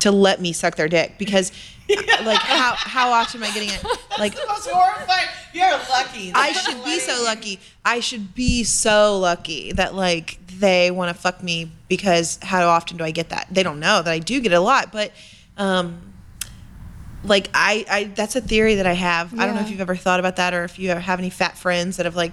[0.00, 1.50] to let me suck their dick because,
[2.24, 3.84] like, how how often am I getting it?
[4.18, 5.28] Like, the most horrifying.
[5.52, 6.32] You're lucky.
[6.34, 7.60] I should be so lucky.
[7.84, 12.96] I should be so lucky that like they want to fuck me because how often
[12.96, 13.46] do I get that?
[13.50, 15.12] They don't know that I do get it a lot, but
[15.56, 16.12] um
[17.22, 19.38] like I I that's a theory that I have.
[19.38, 21.56] I don't know if you've ever thought about that or if you have any fat
[21.56, 22.32] friends that have like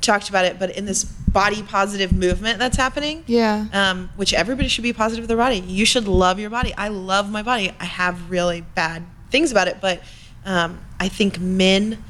[0.00, 3.66] talked about it, but in this body positive movement that's happening, Yeah.
[3.72, 5.58] um, which everybody should be positive with their body.
[5.60, 6.74] You should love your body.
[6.76, 7.72] I love my body.
[7.78, 10.02] I have really bad things about it, but
[10.44, 12.02] um, I think men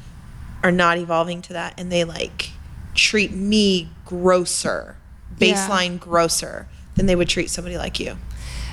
[0.63, 2.49] are not evolving to that, and they like
[2.95, 4.95] treat me grosser,
[5.39, 5.53] Yeah.
[5.55, 8.17] baseline grosser than they would treat somebody like you.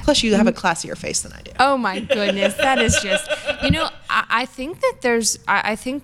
[0.05, 1.51] Plus, you have a classier face than I do.
[1.61, 3.29] Oh my goodness, that is just
[3.63, 6.03] you know I, I think that there's I, I think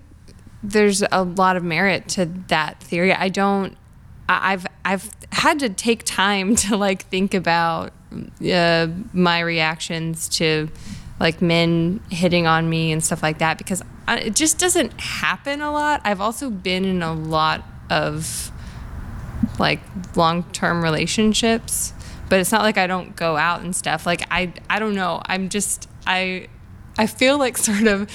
[0.64, 3.12] there's a lot of merit to that theory.
[3.12, 3.76] I don't
[4.28, 7.92] I've I've had to take time to like think about
[8.48, 10.68] uh, my reactions to
[11.20, 15.60] like men hitting on me and stuff like that because I, it just doesn't happen
[15.60, 16.00] a lot.
[16.04, 18.50] I've also been in a lot of
[19.58, 19.80] like
[20.16, 21.92] long-term relationships
[22.28, 25.20] but it's not like i don't go out and stuff like i i don't know
[25.26, 26.46] i'm just i
[26.98, 28.10] i feel like sort of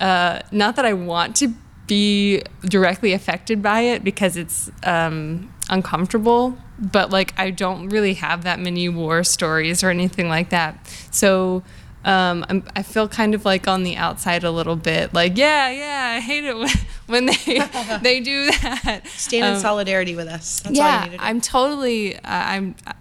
[0.00, 1.52] uh not that i want to
[1.88, 8.44] be directly affected by it because it's um uncomfortable but like i don't really have
[8.44, 10.78] that many war stories or anything like that
[11.10, 11.62] so
[12.04, 15.68] um, I'm, I feel kind of like on the outside a little bit, like yeah,
[15.68, 16.16] yeah.
[16.16, 16.68] I hate it when,
[17.06, 17.60] when they
[18.02, 19.02] they do that.
[19.08, 20.60] Stand in Um, solidarity with us.
[20.60, 21.24] That's all yeah, you need to.
[21.24, 22.16] I'm totally.
[22.16, 22.76] Uh, I'm.
[22.86, 22.94] I,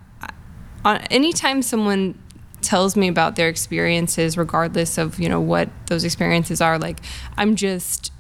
[0.84, 2.20] on anytime someone
[2.62, 7.00] tells me about their experiences, regardless of you know what those experiences are, like
[7.38, 8.12] I'm just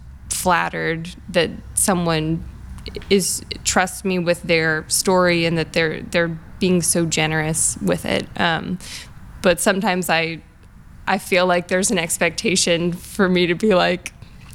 [0.41, 2.43] flattered that someone
[3.09, 8.25] is trusts me with their story and that they're they're being so generous with it.
[8.39, 8.79] Um,
[9.41, 10.41] but sometimes I.
[11.09, 14.11] I feel like there's an expectation for me to be like,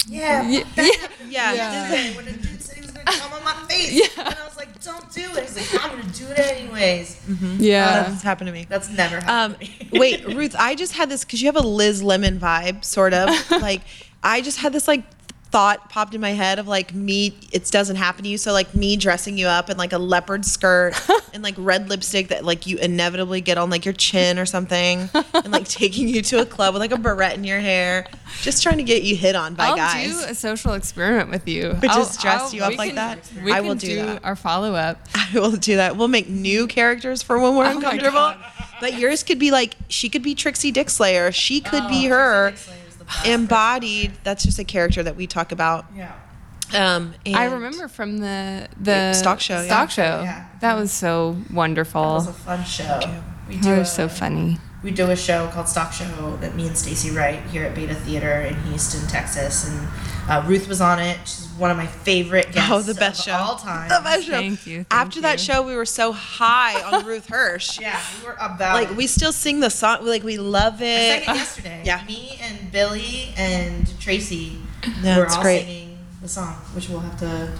[0.06, 0.42] yeah.
[0.46, 0.64] yeah,
[1.30, 1.54] yeah.
[1.54, 2.14] yeah.
[2.14, 4.78] When a dude said he was gonna come on my face, and I was like,
[4.84, 7.22] "Don't do it." He's like, "I'm gonna do it anyways."
[7.58, 8.02] yeah.
[8.02, 8.66] That's happened to me.
[8.68, 9.22] That's never Um,
[9.54, 9.98] happened to me.
[9.98, 13.30] wait, Ruth, I just had this because you have a Liz Lemon vibe, sort of.
[13.50, 13.80] like,
[14.22, 15.04] I just had this like
[15.52, 17.34] thought popped in my head of like me.
[17.52, 20.44] It doesn't happen to you, so like me dressing you up in like a leopard
[20.46, 20.94] skirt
[21.34, 25.10] and like red lipstick that like you inevitably get on like your chin or something,
[25.34, 28.06] and like taking you to a club with like a barrette in your hair,
[28.40, 30.06] just trying to get you hit on by I'll guys.
[30.10, 31.76] do a social experiment with you.
[31.80, 33.30] But I'll- just dress I'll- you up like can- that?
[33.44, 34.24] We I can will do that.
[34.24, 35.06] Our follow up.
[35.14, 35.96] I will do that.
[35.96, 38.34] We'll make new characters for when we're Oh uncomfortable.
[38.80, 41.32] But yours could be like she could be Trixie Dickslayer.
[41.34, 42.52] She could Oh, be her
[43.26, 44.12] embodied.
[44.24, 45.86] That's just a character that we talk about.
[45.94, 46.12] Yeah.
[46.74, 49.66] Um, and I remember from the the Stock show, yeah.
[49.66, 50.22] Stock show.
[50.22, 50.46] Yeah.
[50.60, 52.02] That was so wonderful.
[52.02, 53.00] It was a fun show.
[53.48, 54.56] We That a- was so funny.
[54.82, 57.94] we do a show called Stock Show that me and Stacey write here at Beta
[57.94, 59.86] Theater in Houston, Texas, and
[60.28, 61.18] uh, Ruth was on it.
[61.24, 63.32] She's one of my favorite guests Oh, the best of show.
[63.32, 63.88] all time.
[63.88, 64.32] The best show.
[64.32, 67.78] Thank you, thank After that show, we were so high on Ruth Hirsch.
[67.80, 70.04] Yeah, we were about Like we still sing the song.
[70.06, 70.86] Like we love it.
[70.86, 71.24] I it.
[71.24, 71.82] sang it yesterday.
[71.84, 72.04] Yeah.
[72.06, 74.58] Me and Billy and Tracy
[75.02, 75.60] Yeah, were it's all great.
[75.64, 77.52] singing the song, which we'll have to.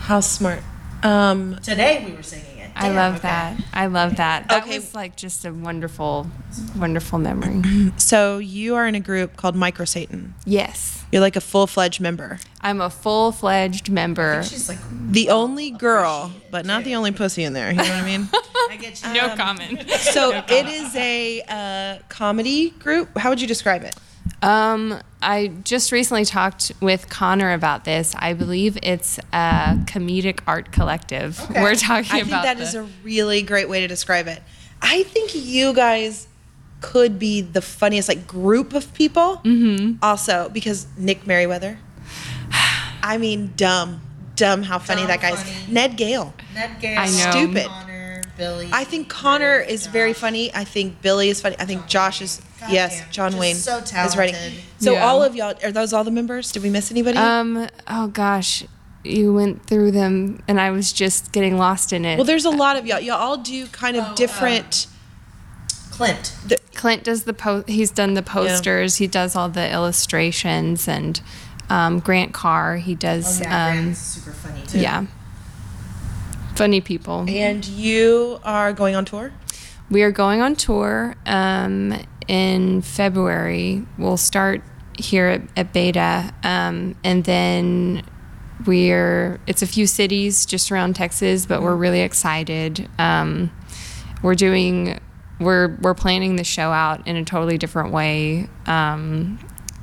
[0.00, 0.60] How smart.
[1.02, 2.47] Um, Today we were singing it.
[2.78, 3.22] I love okay.
[3.28, 3.56] that.
[3.72, 4.48] I love that.
[4.48, 4.78] That Okay.
[4.78, 6.26] was like just a wonderful,
[6.76, 7.92] wonderful memory.
[7.96, 10.34] so you are in a group called Micro Satan.
[10.44, 10.94] yes.
[11.10, 12.38] You're like a full fledged member.
[12.60, 14.42] I'm a full fledged member.
[14.42, 14.76] She's like,
[15.10, 17.70] The only girl, but not the only pussy in there.
[17.70, 18.28] You know what I mean?
[18.34, 19.14] I get you.
[19.14, 19.88] No comment.
[19.90, 23.16] So it is a uh, comedy group.
[23.16, 23.96] How would you describe it?
[24.42, 28.14] Um, I just recently talked with Connor about this.
[28.16, 31.38] I believe it's a comedic art collective.
[31.50, 31.62] Okay.
[31.62, 34.26] We're talking about I think about that the- is a really great way to describe
[34.28, 34.42] it.
[34.80, 36.28] I think you guys
[36.80, 39.38] could be the funniest like group of people.
[39.44, 39.96] Mm-hmm.
[40.02, 41.78] Also, because Nick Merriweather.
[43.02, 44.00] I mean, dumb,
[44.36, 44.62] dumb.
[44.62, 45.42] How funny Dumb that guy's.
[45.42, 45.72] funny.
[45.72, 46.34] Ned Gale.
[46.54, 47.30] Ned Gale, I know.
[47.30, 47.66] Stupid.
[47.66, 48.68] Connor, Billy.
[48.72, 50.54] I think Connor is very funny.
[50.54, 51.56] I think Billy is funny.
[51.58, 53.00] I think Josh is God yes.
[53.00, 54.34] damn, John just Wayne so is writing.
[54.34, 54.60] talented.
[54.78, 55.06] So Yeah.
[55.06, 56.50] all of y'all are those all the members?
[56.52, 57.16] Did we miss anybody?
[57.18, 57.68] Um.
[57.86, 58.64] Oh gosh,
[59.04, 62.16] you went through them, and I was just getting lost in it.
[62.16, 63.00] well, there's a lot of y'all.
[63.00, 64.86] Y'all all do kind of Oh, different.
[65.90, 66.32] Clint.
[66.74, 68.96] Clint does the po- He's done the posters.
[68.96, 71.20] He does all the illustrations, and
[71.70, 72.76] um, Grant Carr.
[72.76, 73.44] He does.
[73.46, 74.78] um, super funny too.
[74.80, 75.06] yeah.
[76.54, 77.24] Funny people.
[77.28, 79.32] And you are going on tour?
[79.90, 81.94] We are going on tour um,
[82.28, 83.84] in February.
[83.96, 84.62] We'll start
[84.96, 88.04] here at, at Beta, um, and then
[88.66, 92.88] we're it's a few cities just around Texas, but we're really excited.
[92.98, 93.50] Um,
[94.22, 95.00] we're doing
[95.40, 99.38] we're we're planning the show out in a totally different way, um,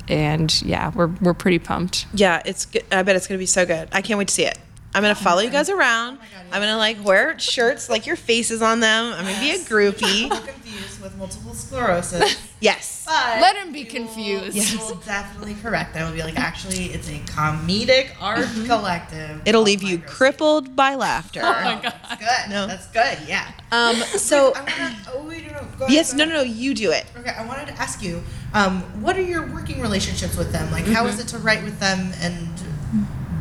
[0.08, 2.08] and yeah, we're we're pretty pumped.
[2.14, 2.66] Yeah, it's.
[2.66, 2.84] good.
[2.92, 3.90] I bet it's gonna be so good.
[3.92, 4.60] I can't wait to see it.
[4.96, 6.20] I'm gonna follow you guys around.
[6.54, 9.14] I'm gonna like wear shirts like your faces on them.
[9.14, 10.30] I'm gonna be a groupie.
[10.30, 12.42] confused with multiple sclerosis.
[12.62, 13.04] Yes.
[13.06, 14.56] But Let him be you will- confused.
[14.74, 15.96] You will definitely correct.
[15.96, 19.42] I will be like, actually, it's a comedic art collective.
[19.46, 21.42] It'll leave you Micro crippled by laughter.
[21.44, 21.94] Oh my god.
[22.10, 22.50] That's good.
[22.50, 22.66] No.
[22.66, 23.18] That's good.
[23.28, 23.52] Yeah.
[23.72, 23.96] Um.
[23.98, 25.60] So I wanna, oh wait, no, no.
[25.78, 26.14] Go ahead, yes.
[26.14, 26.24] go No.
[26.24, 26.34] ahead.
[26.38, 26.44] No.
[26.44, 26.50] No.
[26.50, 27.06] You do it.
[27.18, 30.72] Okay, I wanted to ask you, um, what are your working relationships with them?
[30.72, 32.50] Like, how is it to write with them and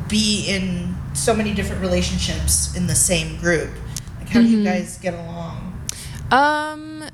[0.08, 3.70] be in so many different relationships in the same group?
[4.18, 5.82] Like, how do you guys get along?
[6.30, 7.04] Um,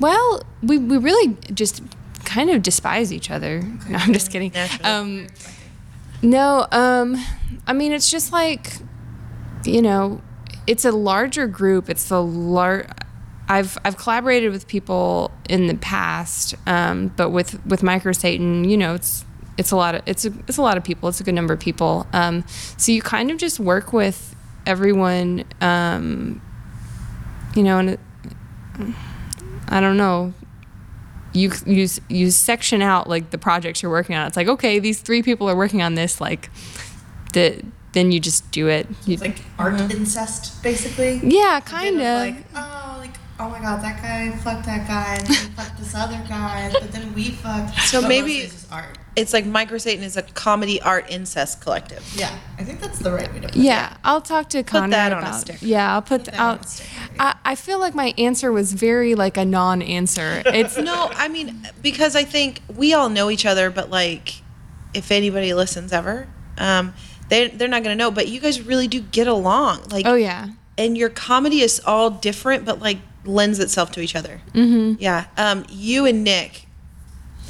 [0.00, 1.82] well, we, we really just
[2.24, 3.62] kind of despise each other.
[3.88, 4.52] No, I'm just kidding.
[4.82, 5.26] Um,
[6.22, 7.16] no, um,
[7.66, 8.72] I mean, it's just like,
[9.64, 10.22] you know,
[10.66, 11.90] it's a larger group.
[11.90, 12.86] It's the lar-
[13.46, 18.78] I've I've collaborated with people in the past, um, but with with Micro Satan, you
[18.78, 21.08] know, it's it's a lot of it's a it's a lot of people.
[21.08, 22.06] It's a good number of people.
[22.12, 22.44] Um,
[22.76, 24.34] so you kind of just work with
[24.66, 26.40] everyone, um,
[27.54, 28.00] you know, and it,
[29.68, 30.32] I don't know.
[31.32, 34.26] You you you section out like the projects you're working on.
[34.26, 36.20] It's like okay, these three people are working on this.
[36.20, 36.50] Like,
[37.32, 37.60] the
[37.92, 38.88] then you just do it.
[39.06, 41.20] You, It's like art incest, basically.
[41.22, 42.20] yeah, kind of.
[42.20, 42.93] Like, oh,
[43.40, 46.70] oh my god, that guy fucked that guy, and then he fucked this other guy,
[46.72, 47.78] but then we fucked.
[47.82, 48.98] So But maybe- mostly it's just art.
[49.16, 52.02] It's like Micro Satan is a comedy art incest collective.
[52.16, 53.60] Yeah, I think that's the right way to put it.
[53.62, 55.40] Yeah, I'll talk to Connor that on a about.
[55.40, 55.64] sticker.
[55.64, 56.64] Yeah, I'll put, that on out.
[56.64, 56.90] a sticker.
[57.20, 60.42] I, I feel like my answer was very like a non-answer.
[60.46, 64.42] It's No, I mean because I think we all know each other, but like
[64.94, 66.26] if anybody listens ever,
[66.58, 66.92] um,
[67.28, 68.10] they they're not gonna know.
[68.10, 69.84] But you guys really do get along.
[69.90, 74.14] Like oh yeah, and your comedy is all different, but like lends itself to each
[74.16, 74.40] other.
[74.52, 75.00] Mm-hmm.
[75.02, 75.26] Yeah.
[75.36, 76.66] Um, you and Nick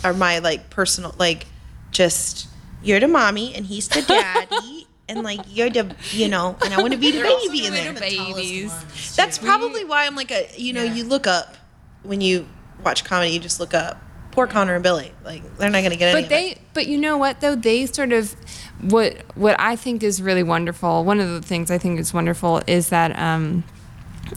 [0.03, 1.47] are my like personal like
[1.91, 2.49] just
[2.83, 4.87] you're the mommy and he's the daddy.
[5.07, 7.93] And like you're the, you know, and I want to be the baby in there.
[7.93, 8.73] babies.
[9.15, 10.95] That's probably why I'm like a, you know, Yeah.
[10.95, 11.57] you look up
[12.05, 12.47] when you
[12.83, 13.33] watch comedy.
[13.33, 14.01] You just look up.
[14.31, 15.13] Poor Connor and Billy.
[15.23, 16.23] Like they're not gonna get any.
[16.23, 18.35] but they but you know what though they sort of
[18.81, 22.63] what what i think is really wonderful one of the things i think is wonderful
[22.67, 23.63] is that um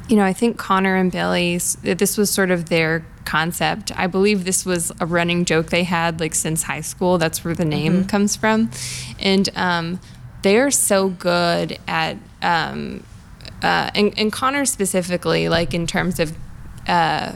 [0.09, 3.91] you know i think connor and billy this was sort of their concept.
[3.99, 7.17] I believe this was a running joke they had like since high school.
[7.17, 8.71] That's where the name comes from.
[9.19, 9.99] And um
[10.43, 13.03] they're so good at um
[13.61, 16.37] uh and, and connor specifically like in terms of
[16.87, 17.33] uh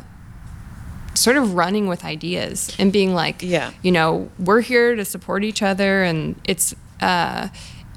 [1.14, 3.72] sort of running with ideas and being like, Yeah.
[3.82, 7.50] you know, we're here to support each other, and it's uh,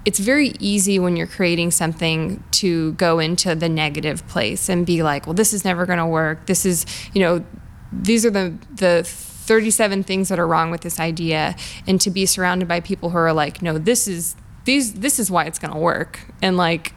[0.04, 5.02] it's very easy when you're creating something to go into the negative place and be
[5.02, 6.46] like, well, this is never going to work.
[6.46, 7.44] This is, you know,
[7.92, 11.54] these are the the 37 things that are wrong with this idea,
[11.86, 15.30] and to be surrounded by people who are like, no, this is these this is
[15.30, 16.92] why it's going to work, and like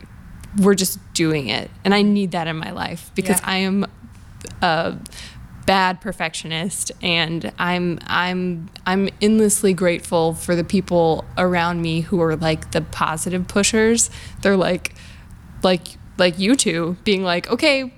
[0.57, 3.49] we're just doing it, and I need that in my life because Yeah.
[3.49, 3.85] I am
[4.61, 4.97] a
[5.67, 12.36] bad perfectionist and I'm I'm I'm endlessly grateful for the people around me who are
[12.36, 14.10] like the positive pushers.
[14.41, 14.95] They're like
[15.62, 17.93] like like you two being like, "Okay,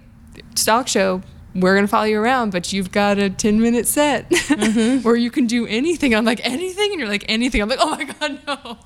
[0.55, 1.21] stock show,
[1.55, 5.01] we're going to follow you around, but you've got a 10 minute set mm-hmm.
[5.03, 7.91] where you can do anything." I'm like, "Anything?" And you're like, "Anything." I'm like, "Oh
[7.91, 8.77] my god, no."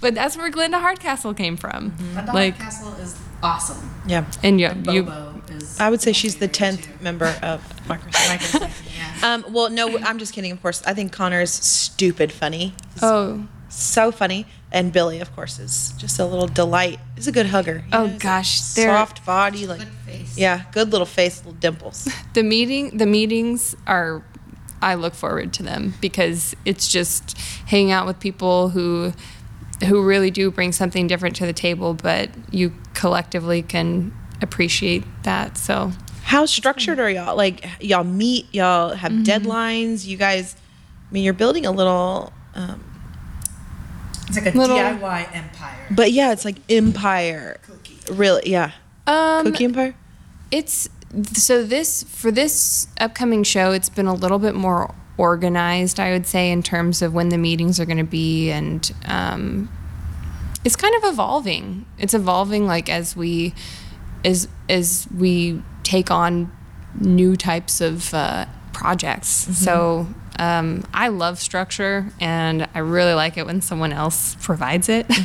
[0.00, 1.92] But that's where Glinda Hardcastle came from.
[1.92, 2.14] Mm-hmm.
[2.16, 3.88] Madonna Like Castle is awesome.
[4.06, 4.24] yeah.
[4.42, 5.31] and yeah, And you Bobo is.
[5.82, 8.52] I would say she's the tenth member of Microsoft.
[8.54, 8.68] Micro
[9.22, 10.50] Um, well, no, I'm just kidding.
[10.52, 12.74] Of course, I think Connor is stupid funny.
[12.94, 16.98] He's Oh, so funny, and Billy, of course, is just a little delight.
[17.14, 17.84] He's a good hugger.
[17.86, 20.36] You Oh, he's a gosh, they're- soft body, like Good face.
[20.38, 22.08] yeah, good little face, little dimples.
[22.34, 24.24] the meeting the meetings are
[24.80, 29.12] I look forward to them because it's just hanging out with people who
[29.86, 34.12] who really do bring something different to the table, but you collectively can
[34.42, 35.56] appreciate that.
[35.56, 35.92] So
[36.24, 37.36] How structured are y'all?
[37.36, 39.22] Like y'all meet, y'all have Mm-hmm.
[39.22, 40.06] deadlines.
[40.06, 40.54] You guys,
[41.10, 42.32] I mean, you're building a little.
[42.54, 42.82] Um,
[44.28, 45.86] It's like a Little- DIY empire.
[45.90, 47.58] but yeah, it's like empire.
[47.62, 47.98] Cookie.
[48.12, 48.72] Really, yeah.
[49.06, 49.94] um, Cookie empire.
[50.50, 50.88] it's
[51.34, 56.26] so this for this upcoming show, it's been a little bit more organized, I would
[56.26, 59.68] say, in terms of when the meetings are going to be, and um,
[60.64, 61.84] it's kind of evolving.
[61.98, 63.52] It's evolving like as we
[64.24, 66.50] as as we take on
[66.98, 69.44] new types of uh, projects.
[69.44, 69.52] Mm-hmm.
[69.52, 70.06] So
[70.38, 75.20] um, I love structure, and I really like it when someone else provides it, because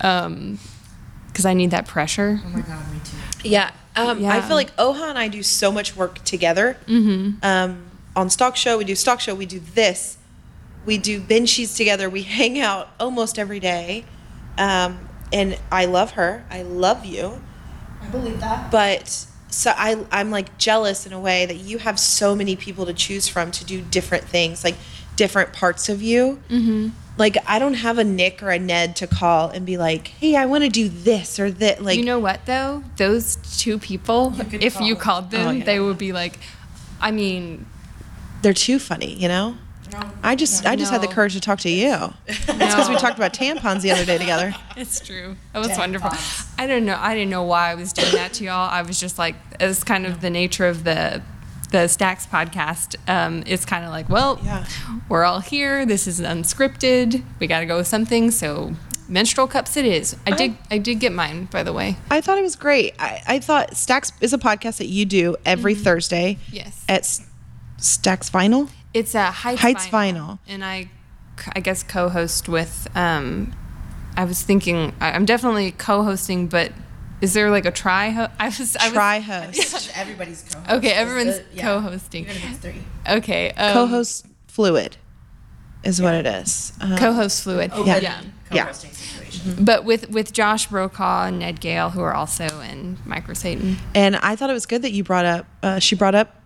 [0.00, 1.46] Mm-hmm.
[1.46, 2.40] I need that pressure.
[2.44, 3.48] Oh my god, me too.
[3.48, 3.70] Yeah.
[3.94, 6.78] Um, I feel like Oha and I do so much work together.
[6.86, 7.44] Mm-hmm.
[7.44, 10.16] Um, on Stock Show, we do Stock Show, we do this.
[10.84, 12.10] We do Benchies together.
[12.10, 14.04] We hang out almost every day.
[14.58, 16.44] Um, and I love her.
[16.50, 17.40] I love you.
[18.02, 18.70] I believe that.
[18.70, 22.86] But so I, I'm like jealous in a way that you have so many people
[22.86, 24.76] to choose from to do different things, like
[25.16, 26.40] different parts of you.
[26.48, 26.88] Mm-hmm.
[27.18, 30.34] Like I don't have a Nick or a Ned to call and be like, "Hey,
[30.34, 32.82] I want to do this or that." Like you know what though?
[32.96, 35.64] Those two people, could if call you called them, Oh, yeah.
[35.64, 36.38] they would be like,
[37.00, 37.66] I mean,
[38.40, 39.56] they're too funny, you know.
[40.22, 41.12] I just I just had the No.
[41.12, 42.12] courage to talk to you.
[42.26, 44.54] It's because we talked about tampons the other day together.
[44.76, 45.36] it's true.
[45.52, 46.10] That was wonderful.
[46.58, 46.96] I don't know.
[46.98, 48.68] I didn't know why I was doing that to y'all.
[48.70, 51.22] I was just like, it's kind of the nature of the
[51.70, 52.96] the Stacks podcast.
[53.08, 54.66] Um, it's kind of like, well, Yeah.
[55.08, 55.86] we're all here.
[55.86, 57.22] This is unscripted.
[57.40, 58.30] We got to go with something.
[58.30, 58.74] So
[59.08, 60.14] menstrual cups, it is.
[60.26, 60.56] I did.
[60.70, 61.96] I did get mine, by the way.
[62.10, 62.94] I thought it was great.
[62.98, 66.84] I, I thought Stacks is a podcast that you do every Thursday Yes.
[66.88, 67.26] at S-
[67.78, 68.68] Stacks Vinyl.
[68.94, 70.38] It's a Heights, Heights Vinyl, Vinyl.
[70.48, 70.90] and I,
[71.54, 72.88] I guess co-host with.
[72.94, 73.54] Um,
[74.16, 76.72] I was thinking I- I'm definitely co-hosting, but
[77.22, 78.10] is there like a try?
[78.10, 78.76] Ho- I was.
[78.76, 79.90] I was Try host.
[79.96, 80.70] Everybody's co-host.
[80.70, 81.62] Okay, everyone's Uh, yeah.
[81.62, 82.24] co-hosting.
[82.24, 82.82] Even if it's three.
[83.08, 83.50] Okay.
[83.52, 84.96] Um, Co-host fluid
[85.84, 86.72] is what it is.
[86.80, 87.72] Uh, co-host fluid.
[87.74, 87.96] Yeah.
[87.98, 88.20] yeah.
[88.52, 88.64] Yeah.
[88.64, 89.64] Co-hosting situation.
[89.64, 93.78] But with with Josh Brokaw and Ned Gale, who are also in Micro Satan.
[93.94, 95.46] and I thought it was good that you brought up.
[95.62, 96.41] Uh, she brought up,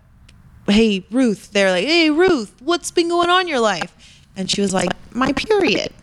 [0.67, 3.93] "Hey Ruth." They're like, "Hey Ruth, what's been going on in your life?"
[4.35, 5.93] And she was like, "My period."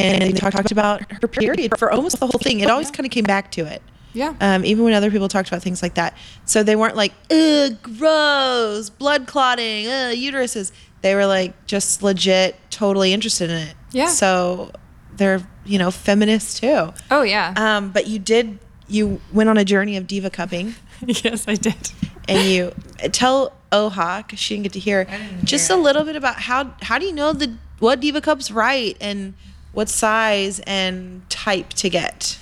[0.00, 2.60] And they talked, about her period for almost the whole thing.
[2.60, 3.82] It always kind of came back to it.
[4.14, 4.34] Yeah.
[4.40, 6.16] Um, even when other people talked about things like that.
[6.44, 10.72] So they weren't like, ugh, gross, blood clotting, ugh, uteruses.
[11.02, 13.74] They were like just legit, totally interested in it.
[13.90, 14.08] Yeah.
[14.08, 14.72] So
[15.14, 16.92] they're, you know, feminists too.
[17.10, 17.54] Oh yeah.
[17.56, 18.58] Um, but you did,
[18.88, 20.74] you went on a journey of diva cupping
[21.06, 21.92] yes, I did.
[22.28, 22.72] and you
[23.12, 25.06] tell Oha, because she didn't get to hear,
[25.44, 28.50] just hear a little bit about how, how do you know the, what diva cup's
[28.50, 29.34] right and
[29.72, 32.38] what size and type to get?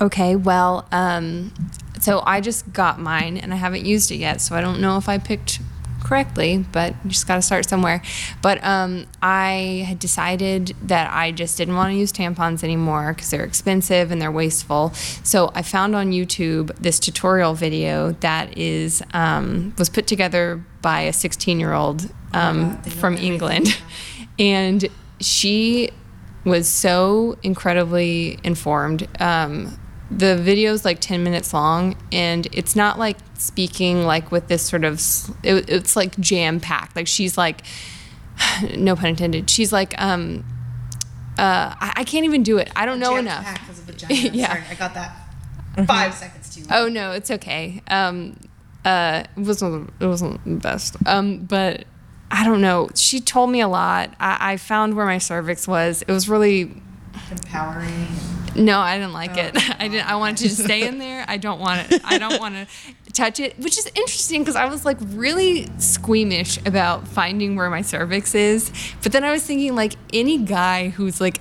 [0.00, 1.52] Okay, well, um,
[2.00, 4.98] so I just got mine and I haven't used it yet, so I don't know
[4.98, 5.60] if I picked
[6.06, 8.00] correctly, but you just got to start somewhere.
[8.40, 13.30] But um, I had decided that I just didn't want to use tampons anymore because
[13.30, 14.92] they're expensive and they're wasteful.
[15.24, 21.00] So I found on YouTube this tutorial video that is um, was put together by
[21.00, 23.76] a 16 year old um, from England,
[24.38, 24.88] and
[25.20, 25.90] she
[26.44, 29.08] was so incredibly informed.
[29.20, 29.76] Um,
[30.08, 34.84] the video's like 10 minutes long, and it's not like speaking like with this sort
[34.84, 34.94] of,
[35.42, 36.96] it, it's like jam packed.
[36.96, 37.62] Like she's like,
[38.76, 40.44] no pun intended, she's like, um,
[41.38, 42.70] uh, I, I can't even do it.
[42.74, 43.44] I don't know enough.
[43.44, 44.14] packed as vagina.
[44.32, 44.48] Yeah.
[44.48, 45.16] Sorry, I got that
[45.86, 46.62] five seconds too.
[46.62, 46.70] late.
[46.72, 47.82] Oh no, it's okay.
[47.88, 48.38] Um,
[48.84, 50.96] uh, it wasn't it wasn't the best.
[51.06, 51.84] Um, but
[52.30, 52.88] I don't know.
[52.94, 54.14] She told me a lot.
[54.18, 56.02] I, I found where my cervix was.
[56.02, 56.82] It was really
[57.30, 58.06] Empowering.
[58.54, 59.54] no, I didn't like it.
[59.80, 60.08] I didn't.
[60.08, 61.24] I wanted to just stay in there.
[61.28, 62.00] I don't want it.
[62.04, 62.66] I don't want to
[63.16, 67.82] touch it, which is interesting because I was like really squeamish about finding where my
[67.82, 68.70] cervix is.
[69.02, 71.40] But then I was thinking like any guy who's like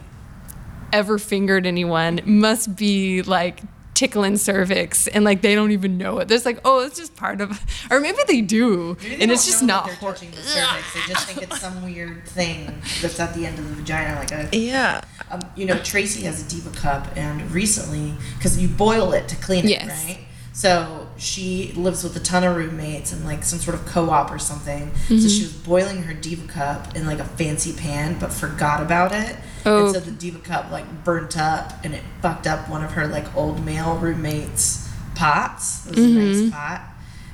[0.93, 3.61] ever fingered anyone must be like
[3.93, 6.27] tickling cervix and like they don't even know it.
[6.27, 7.59] There's like, oh, it's just part of,
[7.91, 9.85] or maybe they do, Maybe they and it's just not.
[9.85, 10.93] they're hor- touching the cervix.
[10.93, 14.31] They just think it's some weird thing that's at the end of the vagina, like
[14.31, 14.49] a.
[14.57, 15.01] Yeah.
[15.31, 19.35] Um, you know, Tracy has a diva cup, and recently, because you boil it to
[19.37, 20.05] clean it, Yes.
[20.05, 20.19] right?
[20.55, 24.39] So she lives with a ton of roommates and like some sort of co-op or
[24.39, 24.89] something.
[24.89, 25.17] Mm-hmm.
[25.17, 29.11] So she was boiling her diva cup in like a fancy pan, but forgot about
[29.11, 29.35] it.
[29.65, 29.87] Oh.
[29.87, 33.05] And so the diva cup like burnt up, and it fucked up one of her
[33.05, 35.87] like old male roommates' pots.
[35.87, 36.41] It was a Mm-hmm.
[36.45, 36.81] nice pot.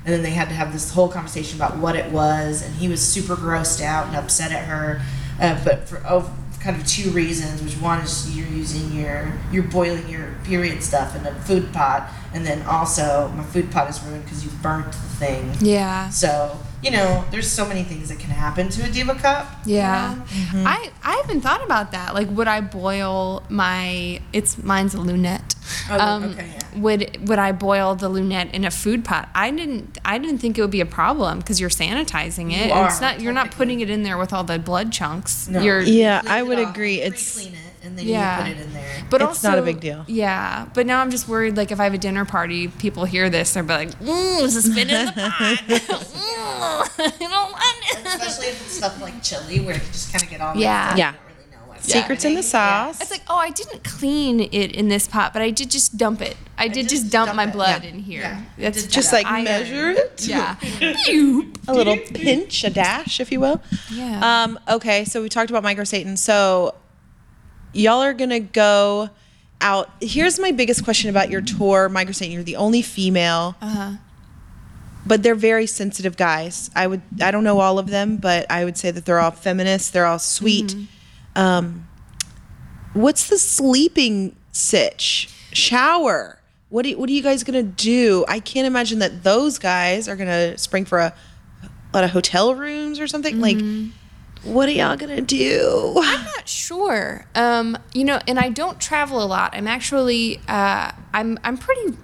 [0.04, 2.88] And then they had to have this whole conversation about what it was, and he
[2.88, 5.00] was super grossed out and upset at her,
[5.40, 7.62] uh, but for oh, kind of two reasons.
[7.62, 12.10] Which one is you're using your you're boiling your period stuff in a food pot,
[12.34, 15.54] and then also my food pot is ruined because you burnt the thing.
[15.60, 16.10] Yeah.
[16.10, 19.48] So you know, there's so many things that can happen to a diva cup.
[19.66, 20.16] Yeah.
[20.66, 22.16] I I haven't thought about that.
[22.16, 24.20] Like, would I boil my?
[24.34, 25.54] It's mine's a lunette.
[25.92, 26.80] Oh, Um, okay, yeah.
[26.80, 29.30] would would I boil the lunette in a food pot?
[29.36, 32.68] I didn't I didn't think it would be a problem because you're sanitizing it.
[32.68, 34.92] You and it's are, not you're not putting it in there with all the blood
[34.92, 35.48] chunks.
[35.48, 35.62] No.
[35.62, 37.00] You're Yeah, I would off, agree.
[37.00, 38.46] It's pre-clean it, and then Yeah.
[38.48, 39.04] you put it in there.
[39.10, 40.04] But It's also, not a big deal.
[40.08, 41.58] Yeah, but now I'm just worried.
[41.58, 44.56] Like if I have a dinner party, people hear this, they'll be like, "Ooh, is
[44.56, 45.62] this been in the pot?
[45.70, 50.12] Ooh, I don't want it." Especially if it's stuff like chili, where it can just
[50.12, 50.84] kind of get all Yeah.
[50.84, 50.98] mixed up.
[50.98, 51.12] Yeah.
[51.12, 52.94] You don't really know what's secrets in the happening.
[52.94, 53.02] sauce.
[53.02, 56.22] It's like, oh, I didn't clean it in this pot, but I did just dump
[56.22, 56.38] it.
[56.58, 57.54] I did just, just dump, dump my it.
[57.54, 57.90] blood Yeah.
[57.90, 58.22] in here.
[58.22, 58.42] Yeah.
[58.70, 59.46] That's Just like iron.
[59.46, 60.28] measure it.
[60.28, 60.56] Yeah.
[61.68, 63.62] a little pinch, a dash, if you will.
[63.92, 64.44] Yeah.
[64.44, 66.18] Um, okay, so we talked about micro Satan.
[66.18, 66.76] So
[67.74, 69.10] y'all are gonna go
[69.62, 69.90] out.
[70.02, 72.34] Here's my biggest question about your tour, micro Satan.
[72.34, 73.92] You're the only female, Uh-huh.
[75.06, 76.70] but they're very sensitive guys.
[76.76, 77.02] I would.
[77.22, 79.90] I don't know all of them, but I would say that they're all feminists.
[79.92, 80.68] They're all sweet.
[80.68, 81.42] Mm-hmm.
[81.42, 81.88] Um,
[82.94, 85.30] what's the sleeping sitch?
[85.54, 86.38] Shower.
[86.70, 88.24] What, do, what are you guys gonna do?
[88.30, 91.14] I can't imagine that those guys are gonna spring for a,
[91.64, 93.36] a lot of hotel rooms or something.
[93.36, 93.82] Mm-hmm.
[93.84, 93.92] Like,
[94.44, 95.94] what are y'all gonna do?
[95.98, 97.26] I'm not sure.
[97.36, 99.56] Um, you know, and I don't travel a lot.
[99.56, 101.98] I'm actually, uh, I'm, I'm pretty.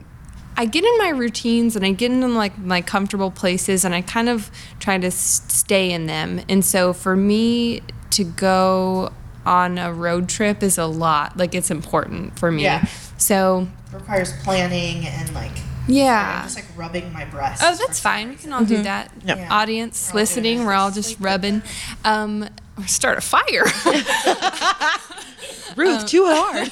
[0.60, 4.02] I get in my routines and I get in like my comfortable places and I
[4.02, 6.42] kind of try to stay in them.
[6.50, 7.82] And so for me
[8.12, 9.14] to go
[9.46, 11.38] on a road trip is a lot.
[11.38, 12.64] Like it's important for me.
[12.64, 12.86] Yeah.
[13.18, 15.52] So requires planning and like
[15.88, 16.38] yeah.
[16.40, 17.62] I'm just like rubbing my breast.
[17.66, 18.30] Oh, that's fine.
[18.30, 19.12] We can all do that.
[19.26, 19.38] Yep.
[19.38, 19.48] Yeah.
[19.54, 20.66] Audience We're all doing listening, it.
[20.66, 21.62] we're all just rubbing.
[22.06, 22.48] Um,
[22.86, 23.66] start a fire.
[25.76, 26.72] Ruth, too hard.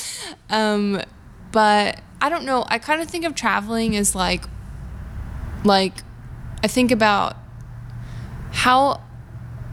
[0.50, 1.00] um,
[1.52, 2.64] but I don't know.
[2.68, 4.44] I kind of think of traveling as like,
[5.64, 5.94] like,
[6.62, 7.36] I think about
[8.52, 9.00] how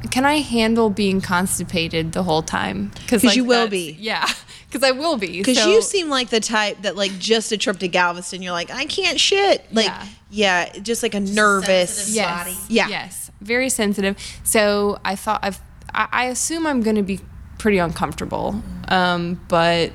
[0.09, 2.91] can I handle being constipated the whole time?
[3.07, 3.95] 'Cause you will be.
[3.99, 4.27] Yeah,
[4.71, 5.39] because I will be.
[5.39, 8.53] Because So- you seem like the type that, like, just a trip to Galveston, you're
[8.53, 9.65] like, I can't shit.
[9.73, 10.05] Like, Yeah.
[10.29, 11.89] yeah, just like a nervous.
[11.93, 12.15] sensitive.
[12.15, 12.57] yes, body.
[12.69, 12.87] Yeah.
[12.87, 14.15] yes, very sensitive.
[14.43, 15.59] So I thought I've,
[15.93, 17.19] I, I assume I'm going to be
[17.57, 19.91] pretty uncomfortable, um, but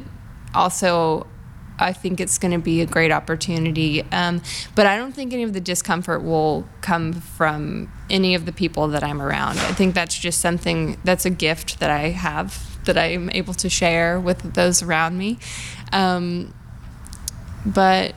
[0.54, 1.26] also
[1.78, 4.02] I think it's going to be a great opportunity.
[4.12, 4.42] Um,
[4.74, 8.88] but I don't think any of the discomfort will come from any of the people
[8.88, 9.58] that I'm around.
[9.58, 13.68] I think that's just something that's a gift that I have that I'm able to
[13.68, 15.38] share with those around me.
[15.92, 16.54] Um,
[17.64, 18.14] but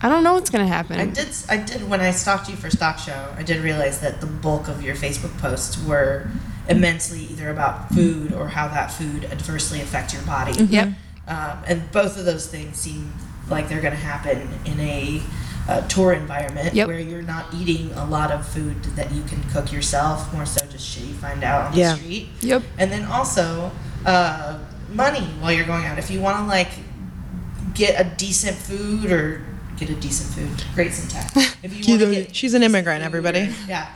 [0.00, 1.00] I don't know what's going to happen.
[1.00, 1.28] I did.
[1.48, 3.34] I did when I stalked you for Stock Show.
[3.36, 6.30] I did realize that the bulk of your Facebook posts were
[6.68, 10.52] immensely either about food or how that food adversely affects your body.
[10.64, 10.90] Yep.
[11.32, 13.12] Um, and both of those things seem
[13.48, 15.22] like they're going to happen in a
[15.68, 16.88] uh, tour environment Yep.
[16.88, 20.64] where you're not eating a lot of food that you can cook yourself, more so
[20.66, 21.92] just shit you find out on Yeah.
[21.94, 22.28] the street.
[22.40, 22.62] Yep.
[22.78, 23.70] And then also
[24.04, 24.58] uh,
[24.92, 25.98] money while you're going out.
[25.98, 26.68] If you want to like
[27.74, 29.42] get a decent food or
[29.78, 31.32] get a decent food, great syntax.
[31.62, 33.40] If you Get wanna a- get she's an immigrant, food everybody.
[33.42, 33.86] or- yeah.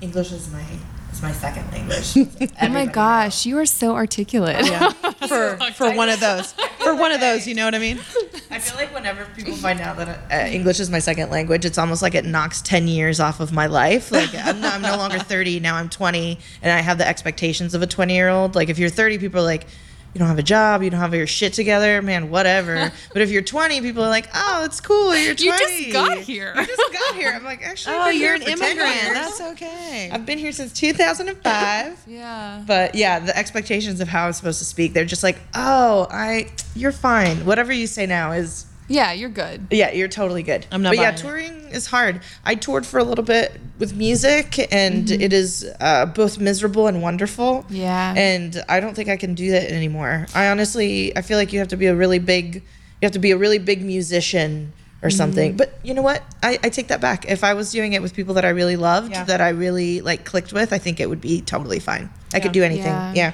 [0.00, 0.64] English is my
[1.12, 2.14] is my second language.
[2.60, 4.66] Oh my gosh, you are so articulate.
[4.66, 4.90] Yeah.
[5.28, 6.52] for for one of those.
[6.78, 7.98] For one of those, you know what I mean?
[8.50, 11.78] I feel like whenever people find out that uh, English is my second language, it's
[11.78, 14.10] almost like it knocks 10 years off of my life.
[14.10, 17.74] Like, I'm, no, I'm no longer 30, now I'm 20, and I have the expectations
[17.74, 18.54] of a 20 year old.
[18.54, 19.66] Like, if you're 30, people are like,
[20.14, 22.92] you don't have a job, you don't have your shit together, man, whatever.
[23.12, 25.44] but if you're 20, people are like, oh, it's cool, you're 20.
[25.44, 26.54] You just got here.
[26.56, 27.30] You just got here.
[27.34, 29.14] I'm like, actually, Oh, you're here an immigrant.
[29.14, 30.10] That's okay.
[30.12, 31.98] I've been here since 2005.
[32.08, 32.62] Yeah.
[32.66, 36.50] But yeah, the expectations of how I'm supposed to speak, they're just like, oh, I,
[36.74, 37.44] you're fine.
[37.44, 39.66] Whatever you say now is Yeah, you're good.
[39.70, 40.66] yeah, you're totally good.
[40.72, 42.20] I'm not But yeah, touring is hard.
[42.44, 47.02] I toured for a little bit with music, and it is uh, both miserable and
[47.02, 47.66] wonderful.
[47.68, 48.14] Yeah.
[48.16, 50.26] And I don't think I can do that anymore.
[50.34, 52.62] I honestly, I feel like you have to be a really big, you
[53.02, 54.72] have to be a really big musician
[55.02, 55.56] or something.
[55.56, 56.22] But you know what?
[56.42, 57.26] I, I take that back.
[57.30, 59.24] If I was doing it with people that I really loved, Yeah.
[59.24, 62.10] that I really like clicked with, I think it would be totally fine.
[62.34, 62.86] I could do anything.
[62.86, 63.12] Yeah.
[63.14, 63.32] Yeah.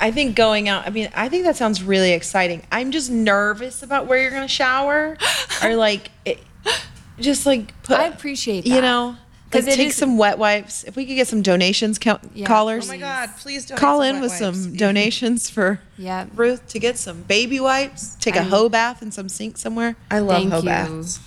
[0.00, 2.62] I think going out, I mean, I think that sounds really exciting.
[2.70, 5.16] I'm just nervous about where you're going to shower
[5.62, 6.38] or like, it,
[7.18, 9.16] just like put, I appreciate you know, know,
[9.50, 10.84] 'Cause like take is- some wet wipes.
[10.84, 12.46] If we could get some donations, count, Yeah.
[12.46, 13.30] callers, Oh my God!
[13.38, 16.26] Please don't call in with some donations for Yeah.
[16.34, 19.96] Ruth to get some baby wipes, take a I'm- hoe bath in some sink somewhere.
[20.10, 20.64] I love Thank hoe you.
[20.66, 21.20] baths.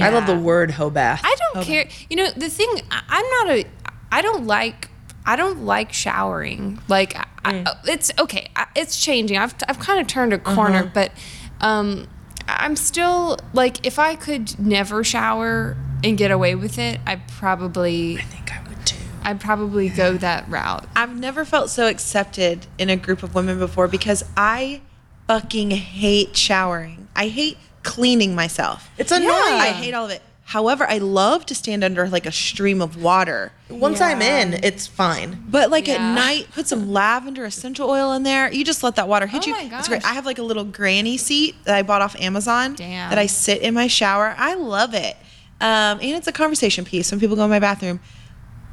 [0.00, 1.22] I love the word hoe bath.
[1.24, 1.88] I don't care.
[2.10, 3.64] You know, the thing I'm not a.
[4.12, 4.89] I don't like.
[5.30, 6.80] I don't like showering.
[6.88, 8.50] Like I, I, it's okay.
[8.56, 9.38] I, it's changing.
[9.38, 11.12] I've I've kind of turned a corner, but
[11.60, 12.08] um,
[12.48, 18.18] I'm still like if I could never shower and get away with it, I probably
[18.18, 18.96] I think I would too.
[19.22, 20.88] I'd probably go that route.
[20.96, 24.80] I've never felt so accepted in a group of women before because I
[25.28, 27.06] fucking hate showering.
[27.14, 28.90] I hate cleaning myself.
[28.98, 29.30] It's annoying.
[29.30, 30.22] I hate all of it.
[30.50, 33.52] However, I love to stand under like a stream of water.
[33.68, 35.44] Once I'm in, it's fine.
[35.48, 35.94] But like Yeah.
[35.94, 38.52] at night, put some lavender essential oil in there.
[38.52, 39.52] You just let that water hit Oh you.
[39.70, 40.04] my It's great.
[40.04, 43.10] I have like a little granny seat that I bought off Amazon Damn.
[43.10, 44.34] that I sit in my shower.
[44.36, 45.16] I love it.
[45.60, 48.00] Um, and it's a conversation piece when people go in my bathroom.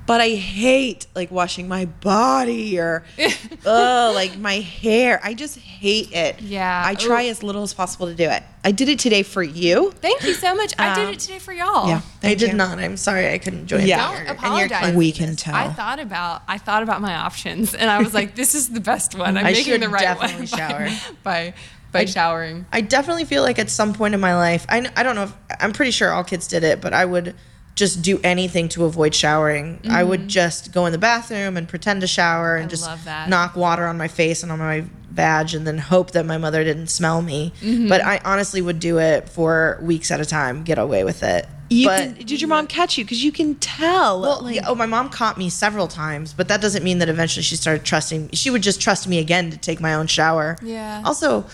[0.07, 3.03] But I hate like washing my body or
[3.65, 5.19] oh like my hair.
[5.23, 6.41] I just hate it.
[6.41, 6.81] Yeah.
[6.85, 7.29] I try Ooh.
[7.29, 8.41] as little as possible to do it.
[8.63, 9.91] I did it today for you.
[9.91, 10.73] Thank you so much.
[10.79, 11.87] I did Um, it today for y'all.
[11.89, 12.01] Yeah.
[12.23, 12.53] I did you.
[12.57, 12.79] not.
[12.79, 13.85] I'm sorry I couldn't join.
[13.85, 13.97] Yeah.
[14.13, 14.95] your- Don't and your apologize.
[14.95, 15.53] We can tell.
[15.55, 18.79] I thought about I thought about my options and I was like, this is the
[18.79, 19.37] best one.
[19.37, 20.87] I'm I making the right definitely one shower.
[21.23, 21.53] by
[21.91, 22.65] by, by showering.
[22.71, 25.33] I definitely feel like at some point in my life, I, I don't know if
[25.59, 27.35] I'm pretty sure all kids did it, but I would
[27.77, 29.79] just do anything to avoid showering.
[29.87, 32.83] I would just go in the bathroom and pretend to shower and Mm-hmm.
[32.83, 36.25] I just knock water on my face and on my badge and then hope that
[36.25, 37.53] my mother didn't smell me.
[37.61, 37.87] Mm-hmm.
[37.87, 41.47] But I honestly would do it for weeks at a time, get away with it.
[41.69, 43.03] You but can, did your mom catch you?
[43.03, 44.21] Because you can tell.
[44.21, 47.43] well, like, oh, my mom caught me several times, but that doesn't mean that eventually
[47.43, 48.29] she started trusting.
[48.31, 50.57] She would just trust me again to take my own shower.
[50.61, 51.01] Yeah.
[51.03, 51.45] Also,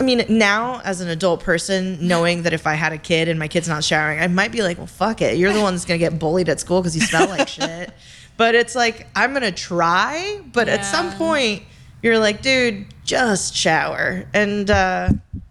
[0.00, 3.38] I mean, now as an adult person, knowing that if I had a kid and
[3.38, 5.36] my kid's not showering, I might be like, well, fuck it.
[5.38, 7.92] You're the one that's gonna get bullied at school because you smell like shit.
[8.36, 11.64] But it's like I'm gonna try, but at some point,
[12.02, 14.24] you're like, dude, just shower.
[14.32, 15.10] And uh,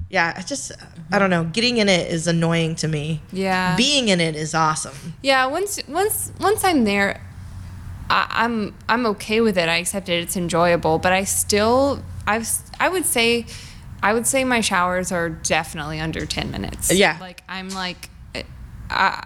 [0.10, 0.72] yeah, I just
[1.12, 1.44] I don't know.
[1.44, 3.22] Getting in it is annoying to me.
[3.32, 3.76] Yeah.
[3.76, 5.14] Being in it is awesome.
[5.22, 7.22] Yeah, once once once I'm there,
[8.10, 9.68] I, I'm I'm okay with it.
[9.68, 10.24] I accept it.
[10.24, 12.48] It's enjoyable, but I still I've
[12.80, 13.46] I would say
[14.02, 16.94] I would say my showers are definitely under ten minutes.
[16.94, 17.18] Yeah.
[17.20, 18.10] like I'm like.
[18.90, 19.22] Uh,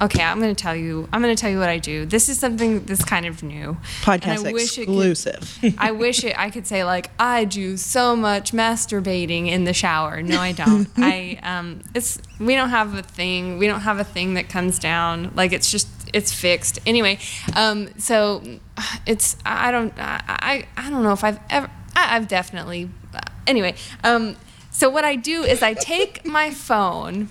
[0.00, 1.08] okay, I'm gonna tell you.
[1.12, 2.06] I'm gonna tell you what I do.
[2.06, 3.76] This is something that's kind of new.
[4.02, 5.74] podcast And I wish it could- exclusive.
[5.78, 10.22] I wish it, I could say like I do so much masturbating in the shower.
[10.22, 10.88] No, I don't.
[10.96, 13.58] I um, it's we don't have a thing.
[13.58, 15.32] We don't have a thing that comes down.
[15.34, 17.18] Like it's just it's fixed anyway.
[17.54, 18.42] Um, so
[19.04, 22.90] it's I don't I I, don't know if I've ever I, I've definitely
[23.46, 23.74] anyway.
[24.04, 24.36] Um,
[24.70, 27.28] so what I do is I take my phone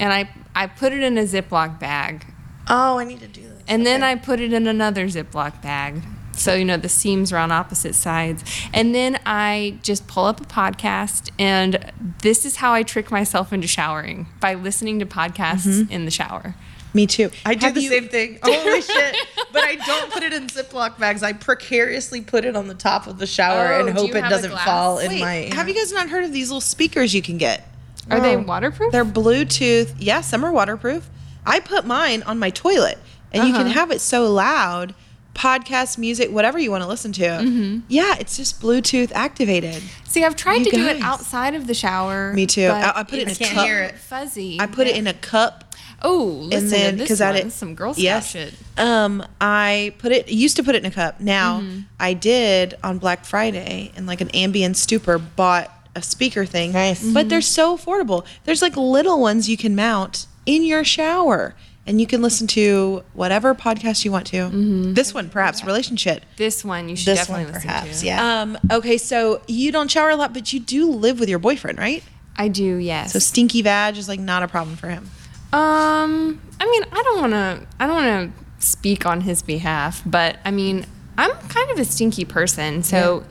[0.00, 2.24] and I I put it in a Ziploc bag
[2.68, 3.62] Oh, I need to do this.
[3.66, 6.02] and then I put it in another Ziploc bag.
[6.32, 8.44] So, you know, the seams are on opposite sides.
[8.72, 11.30] And then I just pull up a podcast.
[11.36, 11.90] And
[12.22, 16.54] this is how I trick myself into showering by listening to podcasts in the shower.
[16.98, 17.30] Me too.
[17.46, 18.38] I do Have the you- same thing.
[18.44, 19.16] Holy shit.
[19.52, 21.22] But I don't put it in Ziploc bags.
[21.22, 24.16] I precariously put it on the top of the shower Oh, and do hope you
[24.16, 24.64] it have a doesn't glass?
[24.64, 25.34] fall in Wait, my.
[25.54, 27.66] have you guys not heard of these little speakers you can get?
[28.10, 28.40] Are they Oh.
[28.40, 28.92] waterproof?
[28.92, 29.94] They're Bluetooth.
[29.98, 31.08] Yeah, some are waterproof.
[31.46, 32.98] I put mine on my toilet,
[33.32, 33.74] and you can Uh-huh.
[33.74, 34.94] have it so loud,
[35.34, 37.22] podcast, music, whatever you want to listen to.
[37.24, 37.78] Mm-hmm.
[37.88, 39.82] Yeah, it's just Bluetooth activated.
[40.04, 41.02] See, I've tried You to do it guys.
[41.02, 42.32] outside of the shower.
[42.32, 42.68] Me too.
[42.68, 43.64] but I- I put it in it's a can't cup.
[43.66, 43.98] hear it.
[43.98, 44.58] Fuzzy.
[44.60, 45.64] I put it in a cup
[46.02, 47.42] Oh, listen and then to this because I one.
[47.42, 48.54] did some Girl Scout yes, shit.
[48.76, 51.20] Um, I put it used to put it in a cup.
[51.20, 51.80] Now Mm-hmm.
[51.98, 56.72] I did on Black Friday and like an Ambien stupor bought a speaker thing.
[56.72, 57.04] Nice.
[57.12, 58.24] but they're so affordable.
[58.44, 61.54] There's like little ones you can mount in your shower.
[61.86, 64.36] And you can listen to whatever podcast you want to.
[64.36, 64.92] Mm-hmm.
[64.92, 66.22] This one, perhaps, relationship.
[66.36, 68.00] This one you should this definitely one, listen perhaps.
[68.00, 68.06] to.
[68.06, 68.40] Yeah.
[68.42, 71.78] Um, okay, so you don't shower a lot, but you do live with your boyfriend,
[71.78, 72.04] right?
[72.36, 73.14] I do, yes.
[73.14, 75.08] So stinky vag is like not a problem for him.
[75.52, 77.66] Um, I mean, I don't want to.
[77.80, 80.84] I don't want to speak on his behalf, but I mean,
[81.16, 83.24] I'm kind of a stinky person, so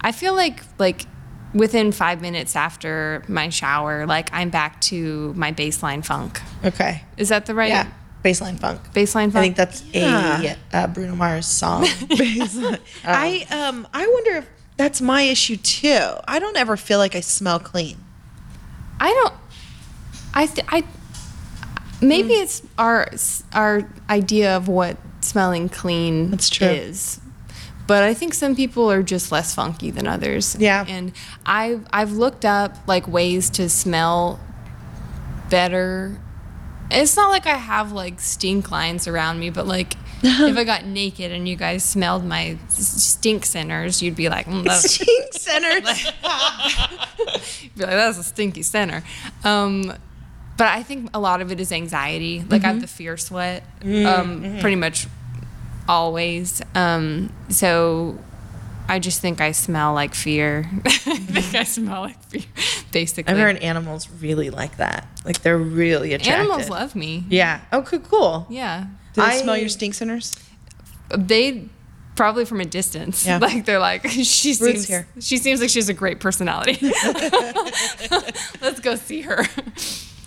[0.00, 1.06] I feel like like
[1.52, 6.40] within five minutes after my shower, like I'm back to my baseline funk.
[6.64, 7.02] okay.
[7.16, 7.86] Is that the right Yeah.
[8.24, 8.80] Baseline funk.
[8.94, 9.36] baseline funk?
[9.36, 10.56] I think that's Yeah.
[10.72, 11.84] a uh, Bruno Mars song.
[13.04, 15.98] I um I wonder if that's my issue too.
[16.26, 17.98] I don't ever feel like I smell clean.
[19.00, 19.34] I don't.
[20.32, 20.84] I th- I
[22.00, 22.42] maybe Hmm.
[22.42, 23.08] it's our
[23.52, 26.66] our idea of what smelling clean That's true.
[26.68, 27.20] is.
[27.86, 30.56] But I think some people are just less funky than others.
[30.58, 30.84] Yeah.
[30.88, 31.12] And
[31.44, 34.40] I've I've looked up like ways to smell
[35.50, 36.18] better.
[36.90, 40.86] It's not like I have like stink lines around me, but like if I got
[40.86, 46.04] naked and you guys smelled my stink centers, you'd be like, mm, Stink centers.
[47.76, 49.02] be like, that's a stinky center.
[49.44, 49.92] Um,
[50.56, 52.44] but I think a lot of it is anxiety.
[52.48, 55.06] Like I have the fear sweat, um, pretty much
[55.88, 56.62] always.
[56.74, 58.18] Um, so
[58.88, 60.70] I just think I smell like fear.
[60.84, 62.42] I think I smell like fear,
[62.92, 63.32] basically.
[63.32, 65.06] I've heard animals really like that.
[65.24, 66.40] Like they're really attracted.
[66.40, 67.24] Animals love me.
[67.28, 67.60] Yeah.
[67.72, 67.98] Okay.
[67.98, 68.08] cool.
[68.08, 68.46] cool.
[68.50, 68.86] Yeah.
[69.14, 70.34] Do they I- smell your stink centers?
[71.16, 71.68] They
[72.16, 73.26] probably from a distance.
[73.26, 73.38] Yeah.
[73.44, 75.06] Like they're like she seems here.
[75.20, 76.78] she seems like she has a great personality.
[78.60, 79.44] Let's go see her.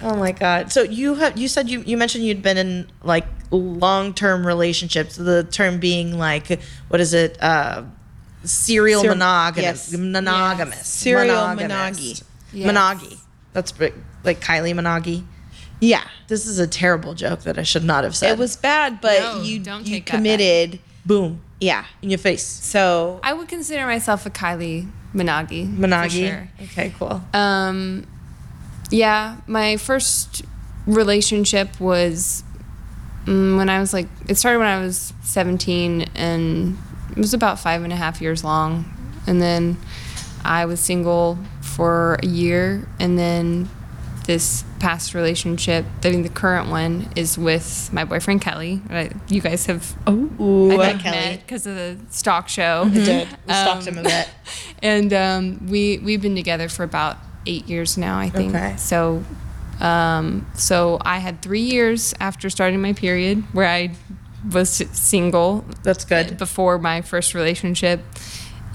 [0.01, 0.71] Oh my god.
[0.71, 5.15] So you have you said you you mentioned you'd been in like long-term relationships.
[5.15, 7.41] The term being like what is it?
[7.41, 7.83] Uh
[8.43, 9.91] serial Ser- monogamous.
[9.91, 9.97] yes.
[9.99, 10.77] Monogamous.
[10.77, 10.87] Yes.
[10.87, 12.23] Serial Monogamous.
[12.53, 12.65] Yes.
[12.65, 13.17] Monogamy.
[13.53, 13.93] That's big.
[14.23, 15.23] like Kylie Minogue.
[15.79, 16.03] Yeah.
[16.27, 18.31] This is a terrible joke that I should not have said.
[18.31, 20.79] It was bad, but No, you don't you take committed.
[21.05, 21.85] boom Yeah.
[22.01, 22.43] in your face.
[22.45, 25.49] So I would consider myself a Kylie Minogue.
[25.49, 26.11] for Minogue.
[26.11, 26.49] sure.
[26.63, 27.21] Okay, cool.
[27.33, 28.05] Um,
[28.89, 30.43] yeah, my first
[30.85, 32.43] relationship was
[33.25, 36.77] mm, when I was like, it started when I was 17 and
[37.11, 38.85] it was about five and a half years long.
[39.27, 39.77] And then
[40.43, 42.87] I was single for a year.
[42.99, 43.69] And then
[44.25, 48.81] this past relationship, I think the current one is with my boyfriend Kelly.
[48.89, 50.79] I, you guys have Ooh.
[50.79, 51.37] I think Kelly.
[51.37, 52.83] because of the stock show.
[52.85, 53.27] I did.
[53.47, 54.29] We stalked him a bit.
[54.83, 57.17] and um, we we've been together for about
[57.47, 58.53] eight years now, I think.
[58.53, 58.75] Okay.
[58.77, 59.23] So,
[59.79, 63.91] um, so I had three years after starting my period where I
[64.51, 66.37] was single That's good.
[66.37, 68.01] before my first relationship,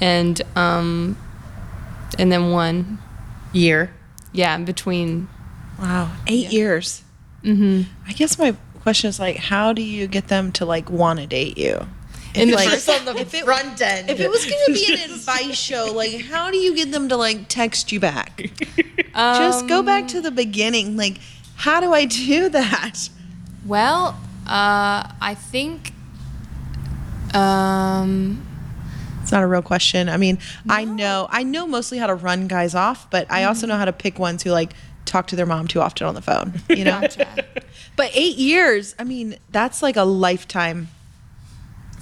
[0.01, 1.17] and um,
[2.19, 2.99] and then one,
[3.53, 3.93] Year.
[4.33, 5.29] yeah, in between.
[5.79, 6.11] Wow.
[6.27, 7.03] Eight years.
[7.43, 7.91] Mm-hmm.
[8.09, 11.27] I guess my question is like, how do you get them to like want to
[11.27, 11.87] date you?
[12.35, 14.09] In the like, first- on the if it- front end.
[14.11, 17.09] If it was going to be an advice show, like, how do you get them
[17.11, 18.51] to like text you back?
[19.15, 20.97] Just go back to the beginning.
[20.97, 21.19] Like,
[21.57, 23.09] how do I do that?
[23.67, 25.93] Well, uh, I think.
[27.35, 28.47] Um,
[29.23, 30.09] It's not a real question.
[30.09, 33.67] I mean, I know, I know mostly how to run guys off, but I also
[33.67, 34.73] know how to pick ones who like
[35.05, 36.61] talk to their mom too often on the phone.
[36.69, 37.01] You know.
[37.01, 37.45] Gotcha.
[37.97, 40.89] But eight years, I mean, that's like a lifetime.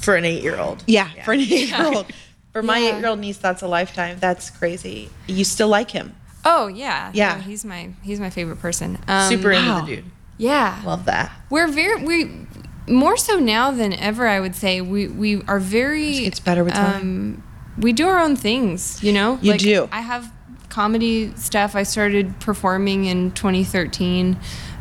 [0.00, 0.82] For an eight-year-old.
[0.86, 2.06] Yeah, for an eight-year-old.
[2.52, 2.96] For my Yeah.
[2.96, 4.16] eight-year-old niece, that's a lifetime.
[4.18, 5.10] That's crazy.
[5.26, 6.14] You still like him?
[6.44, 7.34] oh yeah, Yeah.
[7.36, 8.98] No, he's my he's my favorite person.
[9.06, 9.80] Um, Super into wow.
[9.84, 10.04] the dude.
[10.38, 10.80] Yeah.
[10.86, 11.30] Love that.
[11.50, 12.46] We're very we
[12.88, 14.26] more so now than ever.
[14.26, 16.10] I would say we we are very.
[16.12, 17.00] Just gets better with time.
[17.02, 17.42] Um,
[17.78, 19.38] we do our own things, you know.
[19.42, 19.88] You do.
[19.92, 20.32] I have
[20.70, 21.76] comedy stuff.
[21.76, 24.38] I started performing in 2013,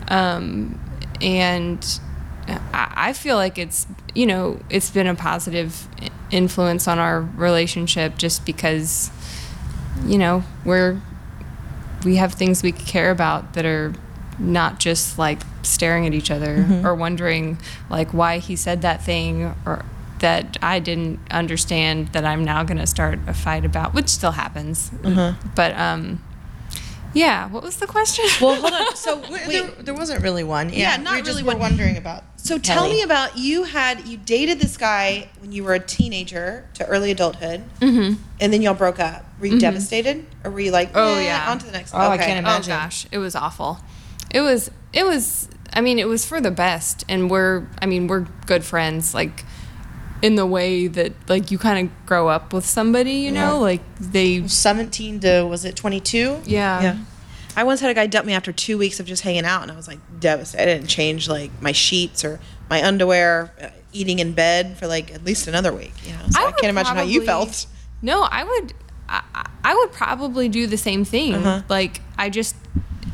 [0.07, 0.79] um,
[1.21, 1.99] and
[2.73, 5.87] I, I feel like it's you know it's been a positive
[6.31, 9.09] influence on our relationship just because
[10.05, 10.99] you know we're
[12.05, 13.93] we have things we care about that are
[14.37, 16.85] not just like staring at each other Mm-hmm.
[16.87, 17.57] or wondering
[17.89, 19.83] like why he said that thing or
[20.19, 24.31] that I didn't understand that I'm now going to start a fight about, which still
[24.31, 24.91] happens.
[25.55, 26.21] But um,
[27.13, 28.25] yeah, what was the question?
[28.41, 28.85] Well, hold on.
[28.97, 30.69] So Wait, wait, there, there wasn't really one.
[30.69, 31.71] Yeah, Yeah, not we just really were one.
[31.71, 32.23] wondering about.
[32.49, 32.95] So tell Kelly.
[32.95, 37.11] me about you had you dated this guy when you were a teenager to early
[37.11, 38.19] adulthood, mm-hmm.
[38.39, 39.23] and then y'all broke up.
[39.39, 41.51] Were you devastated, or were you like, Oh, "Eh, yeah.
[41.51, 41.93] on to the next?
[41.93, 42.73] Oh, I can't imagine.
[42.73, 43.77] Oh gosh, it was awful.
[44.31, 48.07] It was it was I mean, it was for the best and we're I mean,
[48.07, 49.45] we're good friends like
[50.23, 53.59] in the way that like you kind of grow up with somebody, you know?
[53.59, 56.41] Like they Seventeen to was it twenty two?
[56.45, 56.81] yeah.
[56.81, 56.97] Yeah.
[57.55, 59.71] I once had a guy dump me after two weeks of just hanging out, and
[59.71, 60.61] I was like devastated.
[60.61, 62.39] I didn't change like my sheets or
[62.69, 65.93] my underwear, uh, eating in bed for like at least another week.
[66.05, 67.65] You know, so I, would can't imagine how you felt.
[68.01, 68.73] No, I would
[69.09, 71.35] I, I- I would probably do the same thing.
[71.35, 71.63] Uh-huh.
[71.67, 72.55] Like I just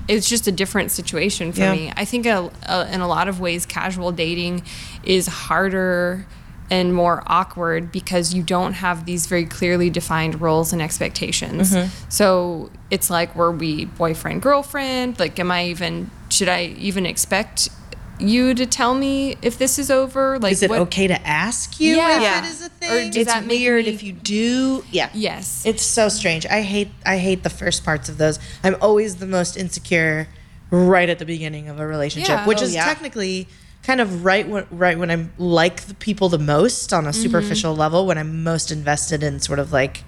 [0.08, 1.72] it's just a different situation for Yeah.
[1.74, 1.92] me.
[1.96, 4.62] I think a, a, in a lot of ways casual dating
[5.04, 6.28] is harder
[6.72, 11.72] and more awkward because you don't have these very clearly defined roles and expectations.
[11.74, 11.90] Mm-hmm.
[12.10, 15.20] So it's like were we boyfriend girlfriend?
[15.20, 17.70] Like am I even should I even expect
[18.18, 20.40] you to tell me if this is over?
[20.40, 22.16] Like Is it what- okay to ask you Yeah.
[22.16, 22.40] if Yeah.
[22.46, 23.08] it is a thing?
[23.14, 24.84] It's that weird me- if you do.
[24.92, 25.10] Yeah.
[25.14, 25.64] Yes.
[25.66, 26.46] It's so strange.
[26.48, 28.40] I hate I hate the first parts of those.
[28.64, 30.30] I'm always the most insecure
[30.72, 32.46] right at the beginning of a relationship, Yeah.
[32.48, 32.86] which Oh, is yeah.
[32.86, 33.48] technically
[33.86, 37.22] kind of right when right when I'm like the people the most on a Mm-hmm.
[37.22, 40.04] superficial level when I'm most invested in sort of like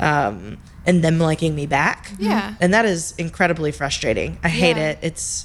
[0.00, 2.12] um and them liking me back.
[2.18, 2.54] Yeah.
[2.60, 4.38] And that is incredibly frustrating.
[4.42, 4.90] I hate Yeah.
[4.90, 4.98] it.
[5.02, 5.44] It's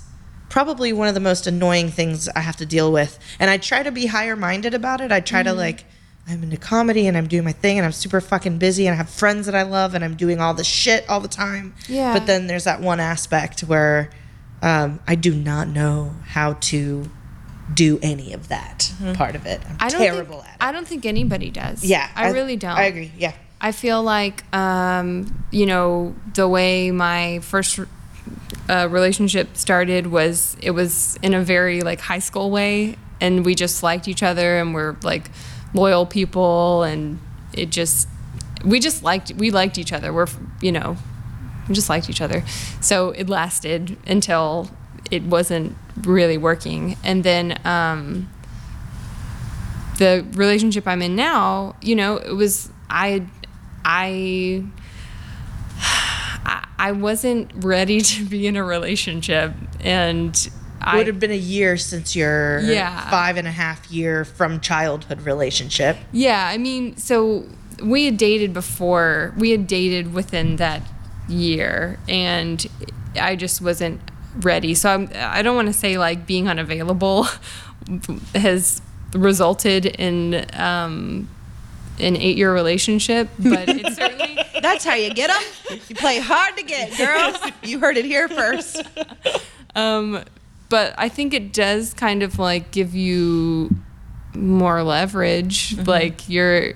[0.50, 3.18] probably one of the most annoying things I have to deal with.
[3.40, 5.12] And I try to be higher minded about it.
[5.12, 5.50] I try Mm-hmm.
[5.50, 5.86] to like
[6.30, 8.98] I'm into comedy and I'm doing my thing and I'm super fucking busy and I
[8.98, 11.74] have friends that I love and I'm doing all this shit all the time.
[11.90, 12.14] Yeah.
[12.14, 14.10] But then there's that one aspect where
[14.62, 17.10] um, I do not know how to
[17.74, 19.62] do any of that part of it.
[19.68, 19.78] I'm.
[19.80, 20.64] I don't terrible think, at it.
[20.64, 21.84] I don't think anybody does.
[21.84, 22.10] yeah.
[22.16, 22.72] I, really don't.
[22.72, 23.12] I agree.
[23.18, 23.34] Yeah.
[23.62, 27.80] I feel like, um, you know, the way my first
[28.70, 33.56] uh, relationship started was it was in a very like high school way, and we
[33.56, 35.30] just liked each other, and we're like
[35.74, 37.20] loyal people, and
[37.54, 38.08] it just
[38.66, 40.12] we just liked we liked each other.
[40.12, 40.28] We're
[40.62, 40.98] you know
[41.68, 42.44] we just liked each other,
[42.82, 44.70] so it lasted until
[45.12, 47.60] it wasn't really working, and then.
[47.66, 48.30] Um,
[50.00, 53.28] the relationship I'm in now, you know, it was I
[53.86, 54.64] I
[56.80, 60.50] I- wasn't ready to be in a relationship and It
[60.82, 63.08] I would have been a year since your Yeah.
[63.12, 65.98] five and a half year from childhood relationship.
[66.12, 67.46] Yeah, I mean, so
[67.82, 69.34] we had dated before.
[69.38, 70.82] We had dated within that
[71.30, 72.66] year, and
[73.20, 74.02] I just wasn't
[74.42, 74.74] ready.
[74.74, 77.28] So I'm, I don't want to say like being unavailable
[78.36, 78.82] has
[79.14, 81.30] resulted in um,
[82.00, 84.40] an eight-year relationship, but it certainly.
[84.62, 85.80] That's how you get them.
[85.88, 87.38] You play hard to get, girls.
[87.64, 88.82] You heard it here first.
[89.76, 90.24] Um,
[90.70, 93.70] but I think it does kind of like give you
[94.34, 95.78] more leverage.
[95.78, 96.74] Like you're,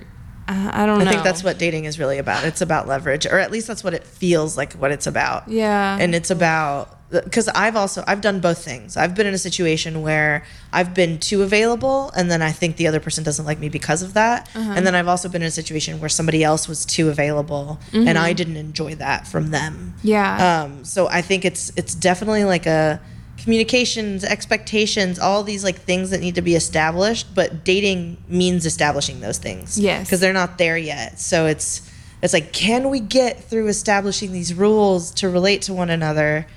[0.47, 1.05] I I don't know.
[1.05, 2.43] I think that's what dating is really about.
[2.43, 5.47] It's about leverage, or at least that's what it feels like what it's about.
[5.47, 5.97] Yeah.
[5.99, 8.97] And it's about because I've also I've done both things.
[8.97, 12.87] I've been in a situation where I've been too available, and then I think the
[12.87, 14.49] other person doesn't like me because of that.
[14.53, 14.73] Uh-huh.
[14.75, 18.17] And then I've also been in a situation where somebody else was too available, and
[18.17, 19.95] I didn't enjoy that from them.
[19.97, 20.07] Mm-hmm.
[20.07, 20.63] Yeah.
[20.63, 22.99] Um, so I think it's it's definitely like a
[23.37, 27.33] communications, expectations, all these like things that need to be established.
[27.33, 29.79] But dating means establishing those things.
[29.79, 30.05] Yes.
[30.05, 31.19] Because they're not there yet.
[31.19, 31.89] So it's
[32.21, 36.47] it's like, can we get through establishing these rules to relate to one another,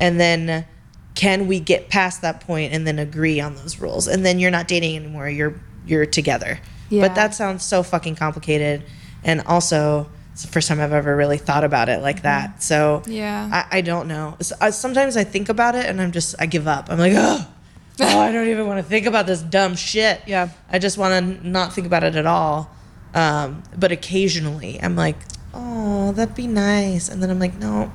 [0.00, 0.66] and then
[1.14, 4.08] can we get past that point and then agree on those rules?
[4.08, 5.28] And then you're not dating anymore.
[5.28, 6.58] You're you're together.
[6.88, 7.06] Yeah.
[7.06, 8.84] But that sounds so fucking complicated,
[9.22, 10.08] and also.
[10.32, 12.62] It's the first time I've ever really thought about it like that.
[12.62, 13.50] So Yeah.
[13.52, 14.38] I, I don't know.
[14.58, 16.86] I, sometimes I think about it and I'm just I give up.
[16.88, 17.46] I'm like, oh,
[18.00, 20.22] oh I don't even want to think about this dumb shit.
[20.26, 20.48] Yeah.
[20.70, 22.70] I just want to not think about it at all.
[23.12, 25.16] Um, but occasionally I'm like,
[25.52, 27.08] oh, that'd be nice.
[27.10, 27.92] And then I'm like, no,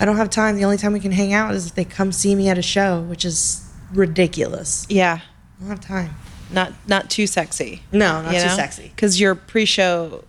[0.00, 0.56] I don't have time.
[0.56, 2.62] The only time we can hang out is if they come see me at a
[2.62, 4.86] show, which is ridiculous.
[4.88, 5.20] Yeah.
[5.22, 6.14] I don't have time.
[6.50, 7.82] Not not too sexy.
[7.92, 8.88] No, not too sexy.
[8.94, 10.24] Because your pre-show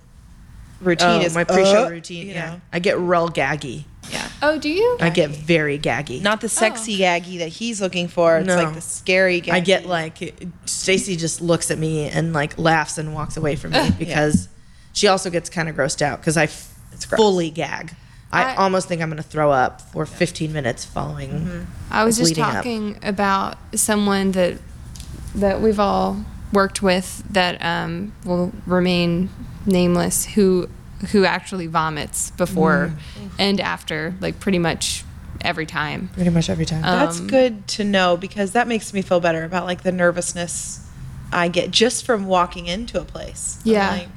[0.82, 2.28] routine Oh, is my pre-show uh, routine.
[2.28, 2.62] you yeah, know.
[2.74, 3.86] I get real gaggy.
[4.12, 4.28] Yeah.
[4.42, 4.98] oh, do you?
[5.00, 6.22] I get very gaggy.
[6.22, 8.38] Not the sexy gaggy that he's looking for.
[8.38, 8.58] It's No.
[8.58, 9.52] like the scary gaggy.
[9.54, 13.72] I get like Stacey just looks at me and like laughs and walks away from
[13.72, 14.50] me because
[14.94, 16.76] she also gets kind of grossed out because I f-
[17.08, 17.18] gross.
[17.20, 17.96] fully gag.
[18.34, 21.68] I, I- almost think I'm gonna throw up for 15 minutes following.
[21.90, 22.54] I was just leading up.
[22.54, 24.58] talking about someone that
[25.36, 26.24] that we've all
[26.54, 29.30] worked with that um, will remain
[29.66, 30.70] nameless who
[31.12, 32.94] who actually vomits before
[33.40, 35.04] and after like pretty much
[35.42, 36.10] every time.
[36.14, 36.84] Pretty much every time.
[36.84, 40.88] That's Um, good to know because that makes me feel better about like the nervousness
[41.34, 43.58] I get just from walking into a place.
[43.66, 43.90] I'm Yeah.
[43.92, 44.08] Like,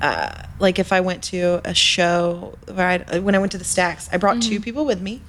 [0.00, 3.58] uh, like if I went to a show where I uh, when I went to
[3.58, 4.62] the Stacks, I brought two mm-hmm.
[4.62, 5.22] people with me.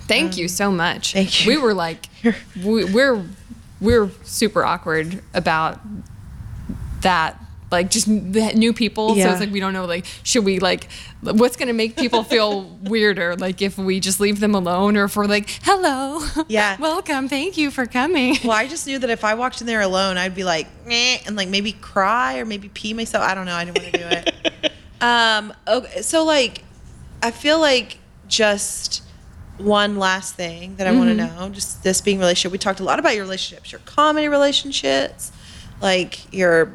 [0.00, 1.12] Thank um, you so much.
[1.12, 1.52] thank you.
[1.52, 2.06] We were like
[2.62, 3.24] we, we're
[3.80, 5.80] we're super awkward about
[7.00, 7.39] that
[7.70, 10.88] like just new people so it's like we don't know like should we like
[11.22, 15.16] what's gonna make people feel weirder like if we just leave them alone or if
[15.16, 16.76] we're like hello Yeah.
[16.80, 19.80] welcome thank you for coming Well, I just knew that if I walked in there
[19.82, 23.24] alone, I'd be like, "Meh," and like maybe cry or maybe pee myself.
[23.24, 23.54] I don't know.
[23.54, 24.72] I didn't want to do it.
[25.00, 26.64] um, okay, so like,
[27.22, 27.98] I feel like
[28.28, 29.02] just
[29.58, 32.52] one last thing that I want to know, just this being relationship.
[32.52, 35.32] We talked a lot about your relationships, your comedy relationships,
[35.80, 36.72] like your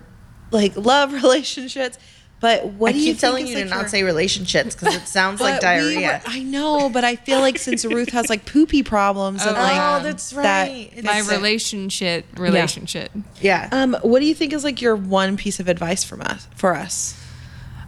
[0.52, 1.98] like love relationships.
[2.42, 4.76] But what I do you keep think telling is, you to like, not say relationships
[4.76, 6.22] because it sounds like But we diarrhea.
[6.26, 9.60] were- I know, but I feel like since Ruth has like poopy problems and Oh,
[9.60, 10.92] like that's that- right.
[10.94, 13.10] It's my a- relationship relationship
[13.42, 13.70] yeah.
[13.72, 16.76] Um, what do you think is like your one piece of advice from us for
[16.76, 17.20] us?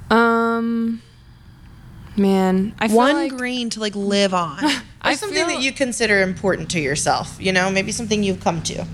[0.10, 1.02] um
[2.16, 4.60] man i feel One like green to like live on.
[5.02, 7.38] I Or something feel- that you consider important to yourself.
[7.40, 8.86] You know, maybe something you've come to.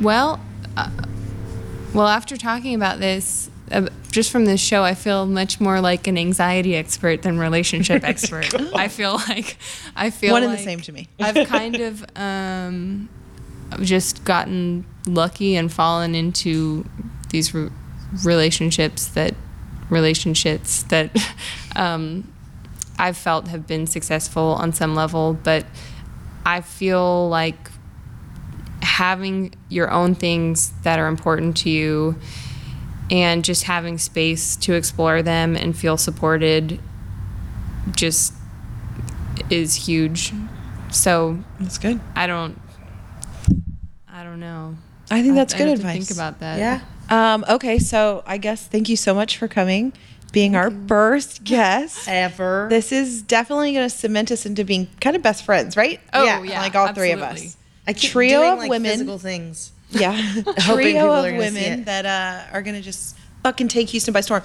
[0.00, 0.40] Well,
[0.76, 0.90] uh,
[1.94, 6.06] well, after talking about this, uh, just from this show, I feel much more like
[6.06, 8.54] an anxiety expert than relationship expert.
[8.74, 9.56] I feel like
[9.96, 11.08] I feel One and the same to me.
[11.18, 13.08] I've kind of um,
[13.80, 16.84] just gotten lucky and fallen into
[17.30, 17.70] these re-
[18.22, 19.34] relationships that
[19.88, 21.16] relationships that
[21.76, 22.30] um,
[22.98, 25.66] I've felt have been successful on some level, but
[26.44, 27.71] I feel like
[28.92, 32.14] having your own things that are important to you
[33.10, 36.78] and just having space to explore them and feel supported
[37.96, 38.34] just
[39.48, 40.34] is huge.
[40.90, 42.00] So That's good.
[42.14, 42.60] I don't
[44.06, 44.76] I don't know.
[45.10, 46.08] I think that's I good have to advice.
[46.08, 46.58] Think about that.
[46.58, 46.80] Yeah.
[47.08, 49.94] Um, okay, so I guess thank you so much for coming,
[50.32, 52.06] being our first guest.
[52.08, 52.66] Ever.
[52.68, 55.98] This is definitely going to cement us into being kind of best friends, right?
[56.12, 57.56] Oh, yeah, like all three of us.
[57.86, 58.90] I keep trio doing, of like, women.
[58.90, 59.72] physical things.
[59.90, 60.16] Yeah,
[60.60, 64.42] trio of women that uh, are going to just fucking take Houston by storm.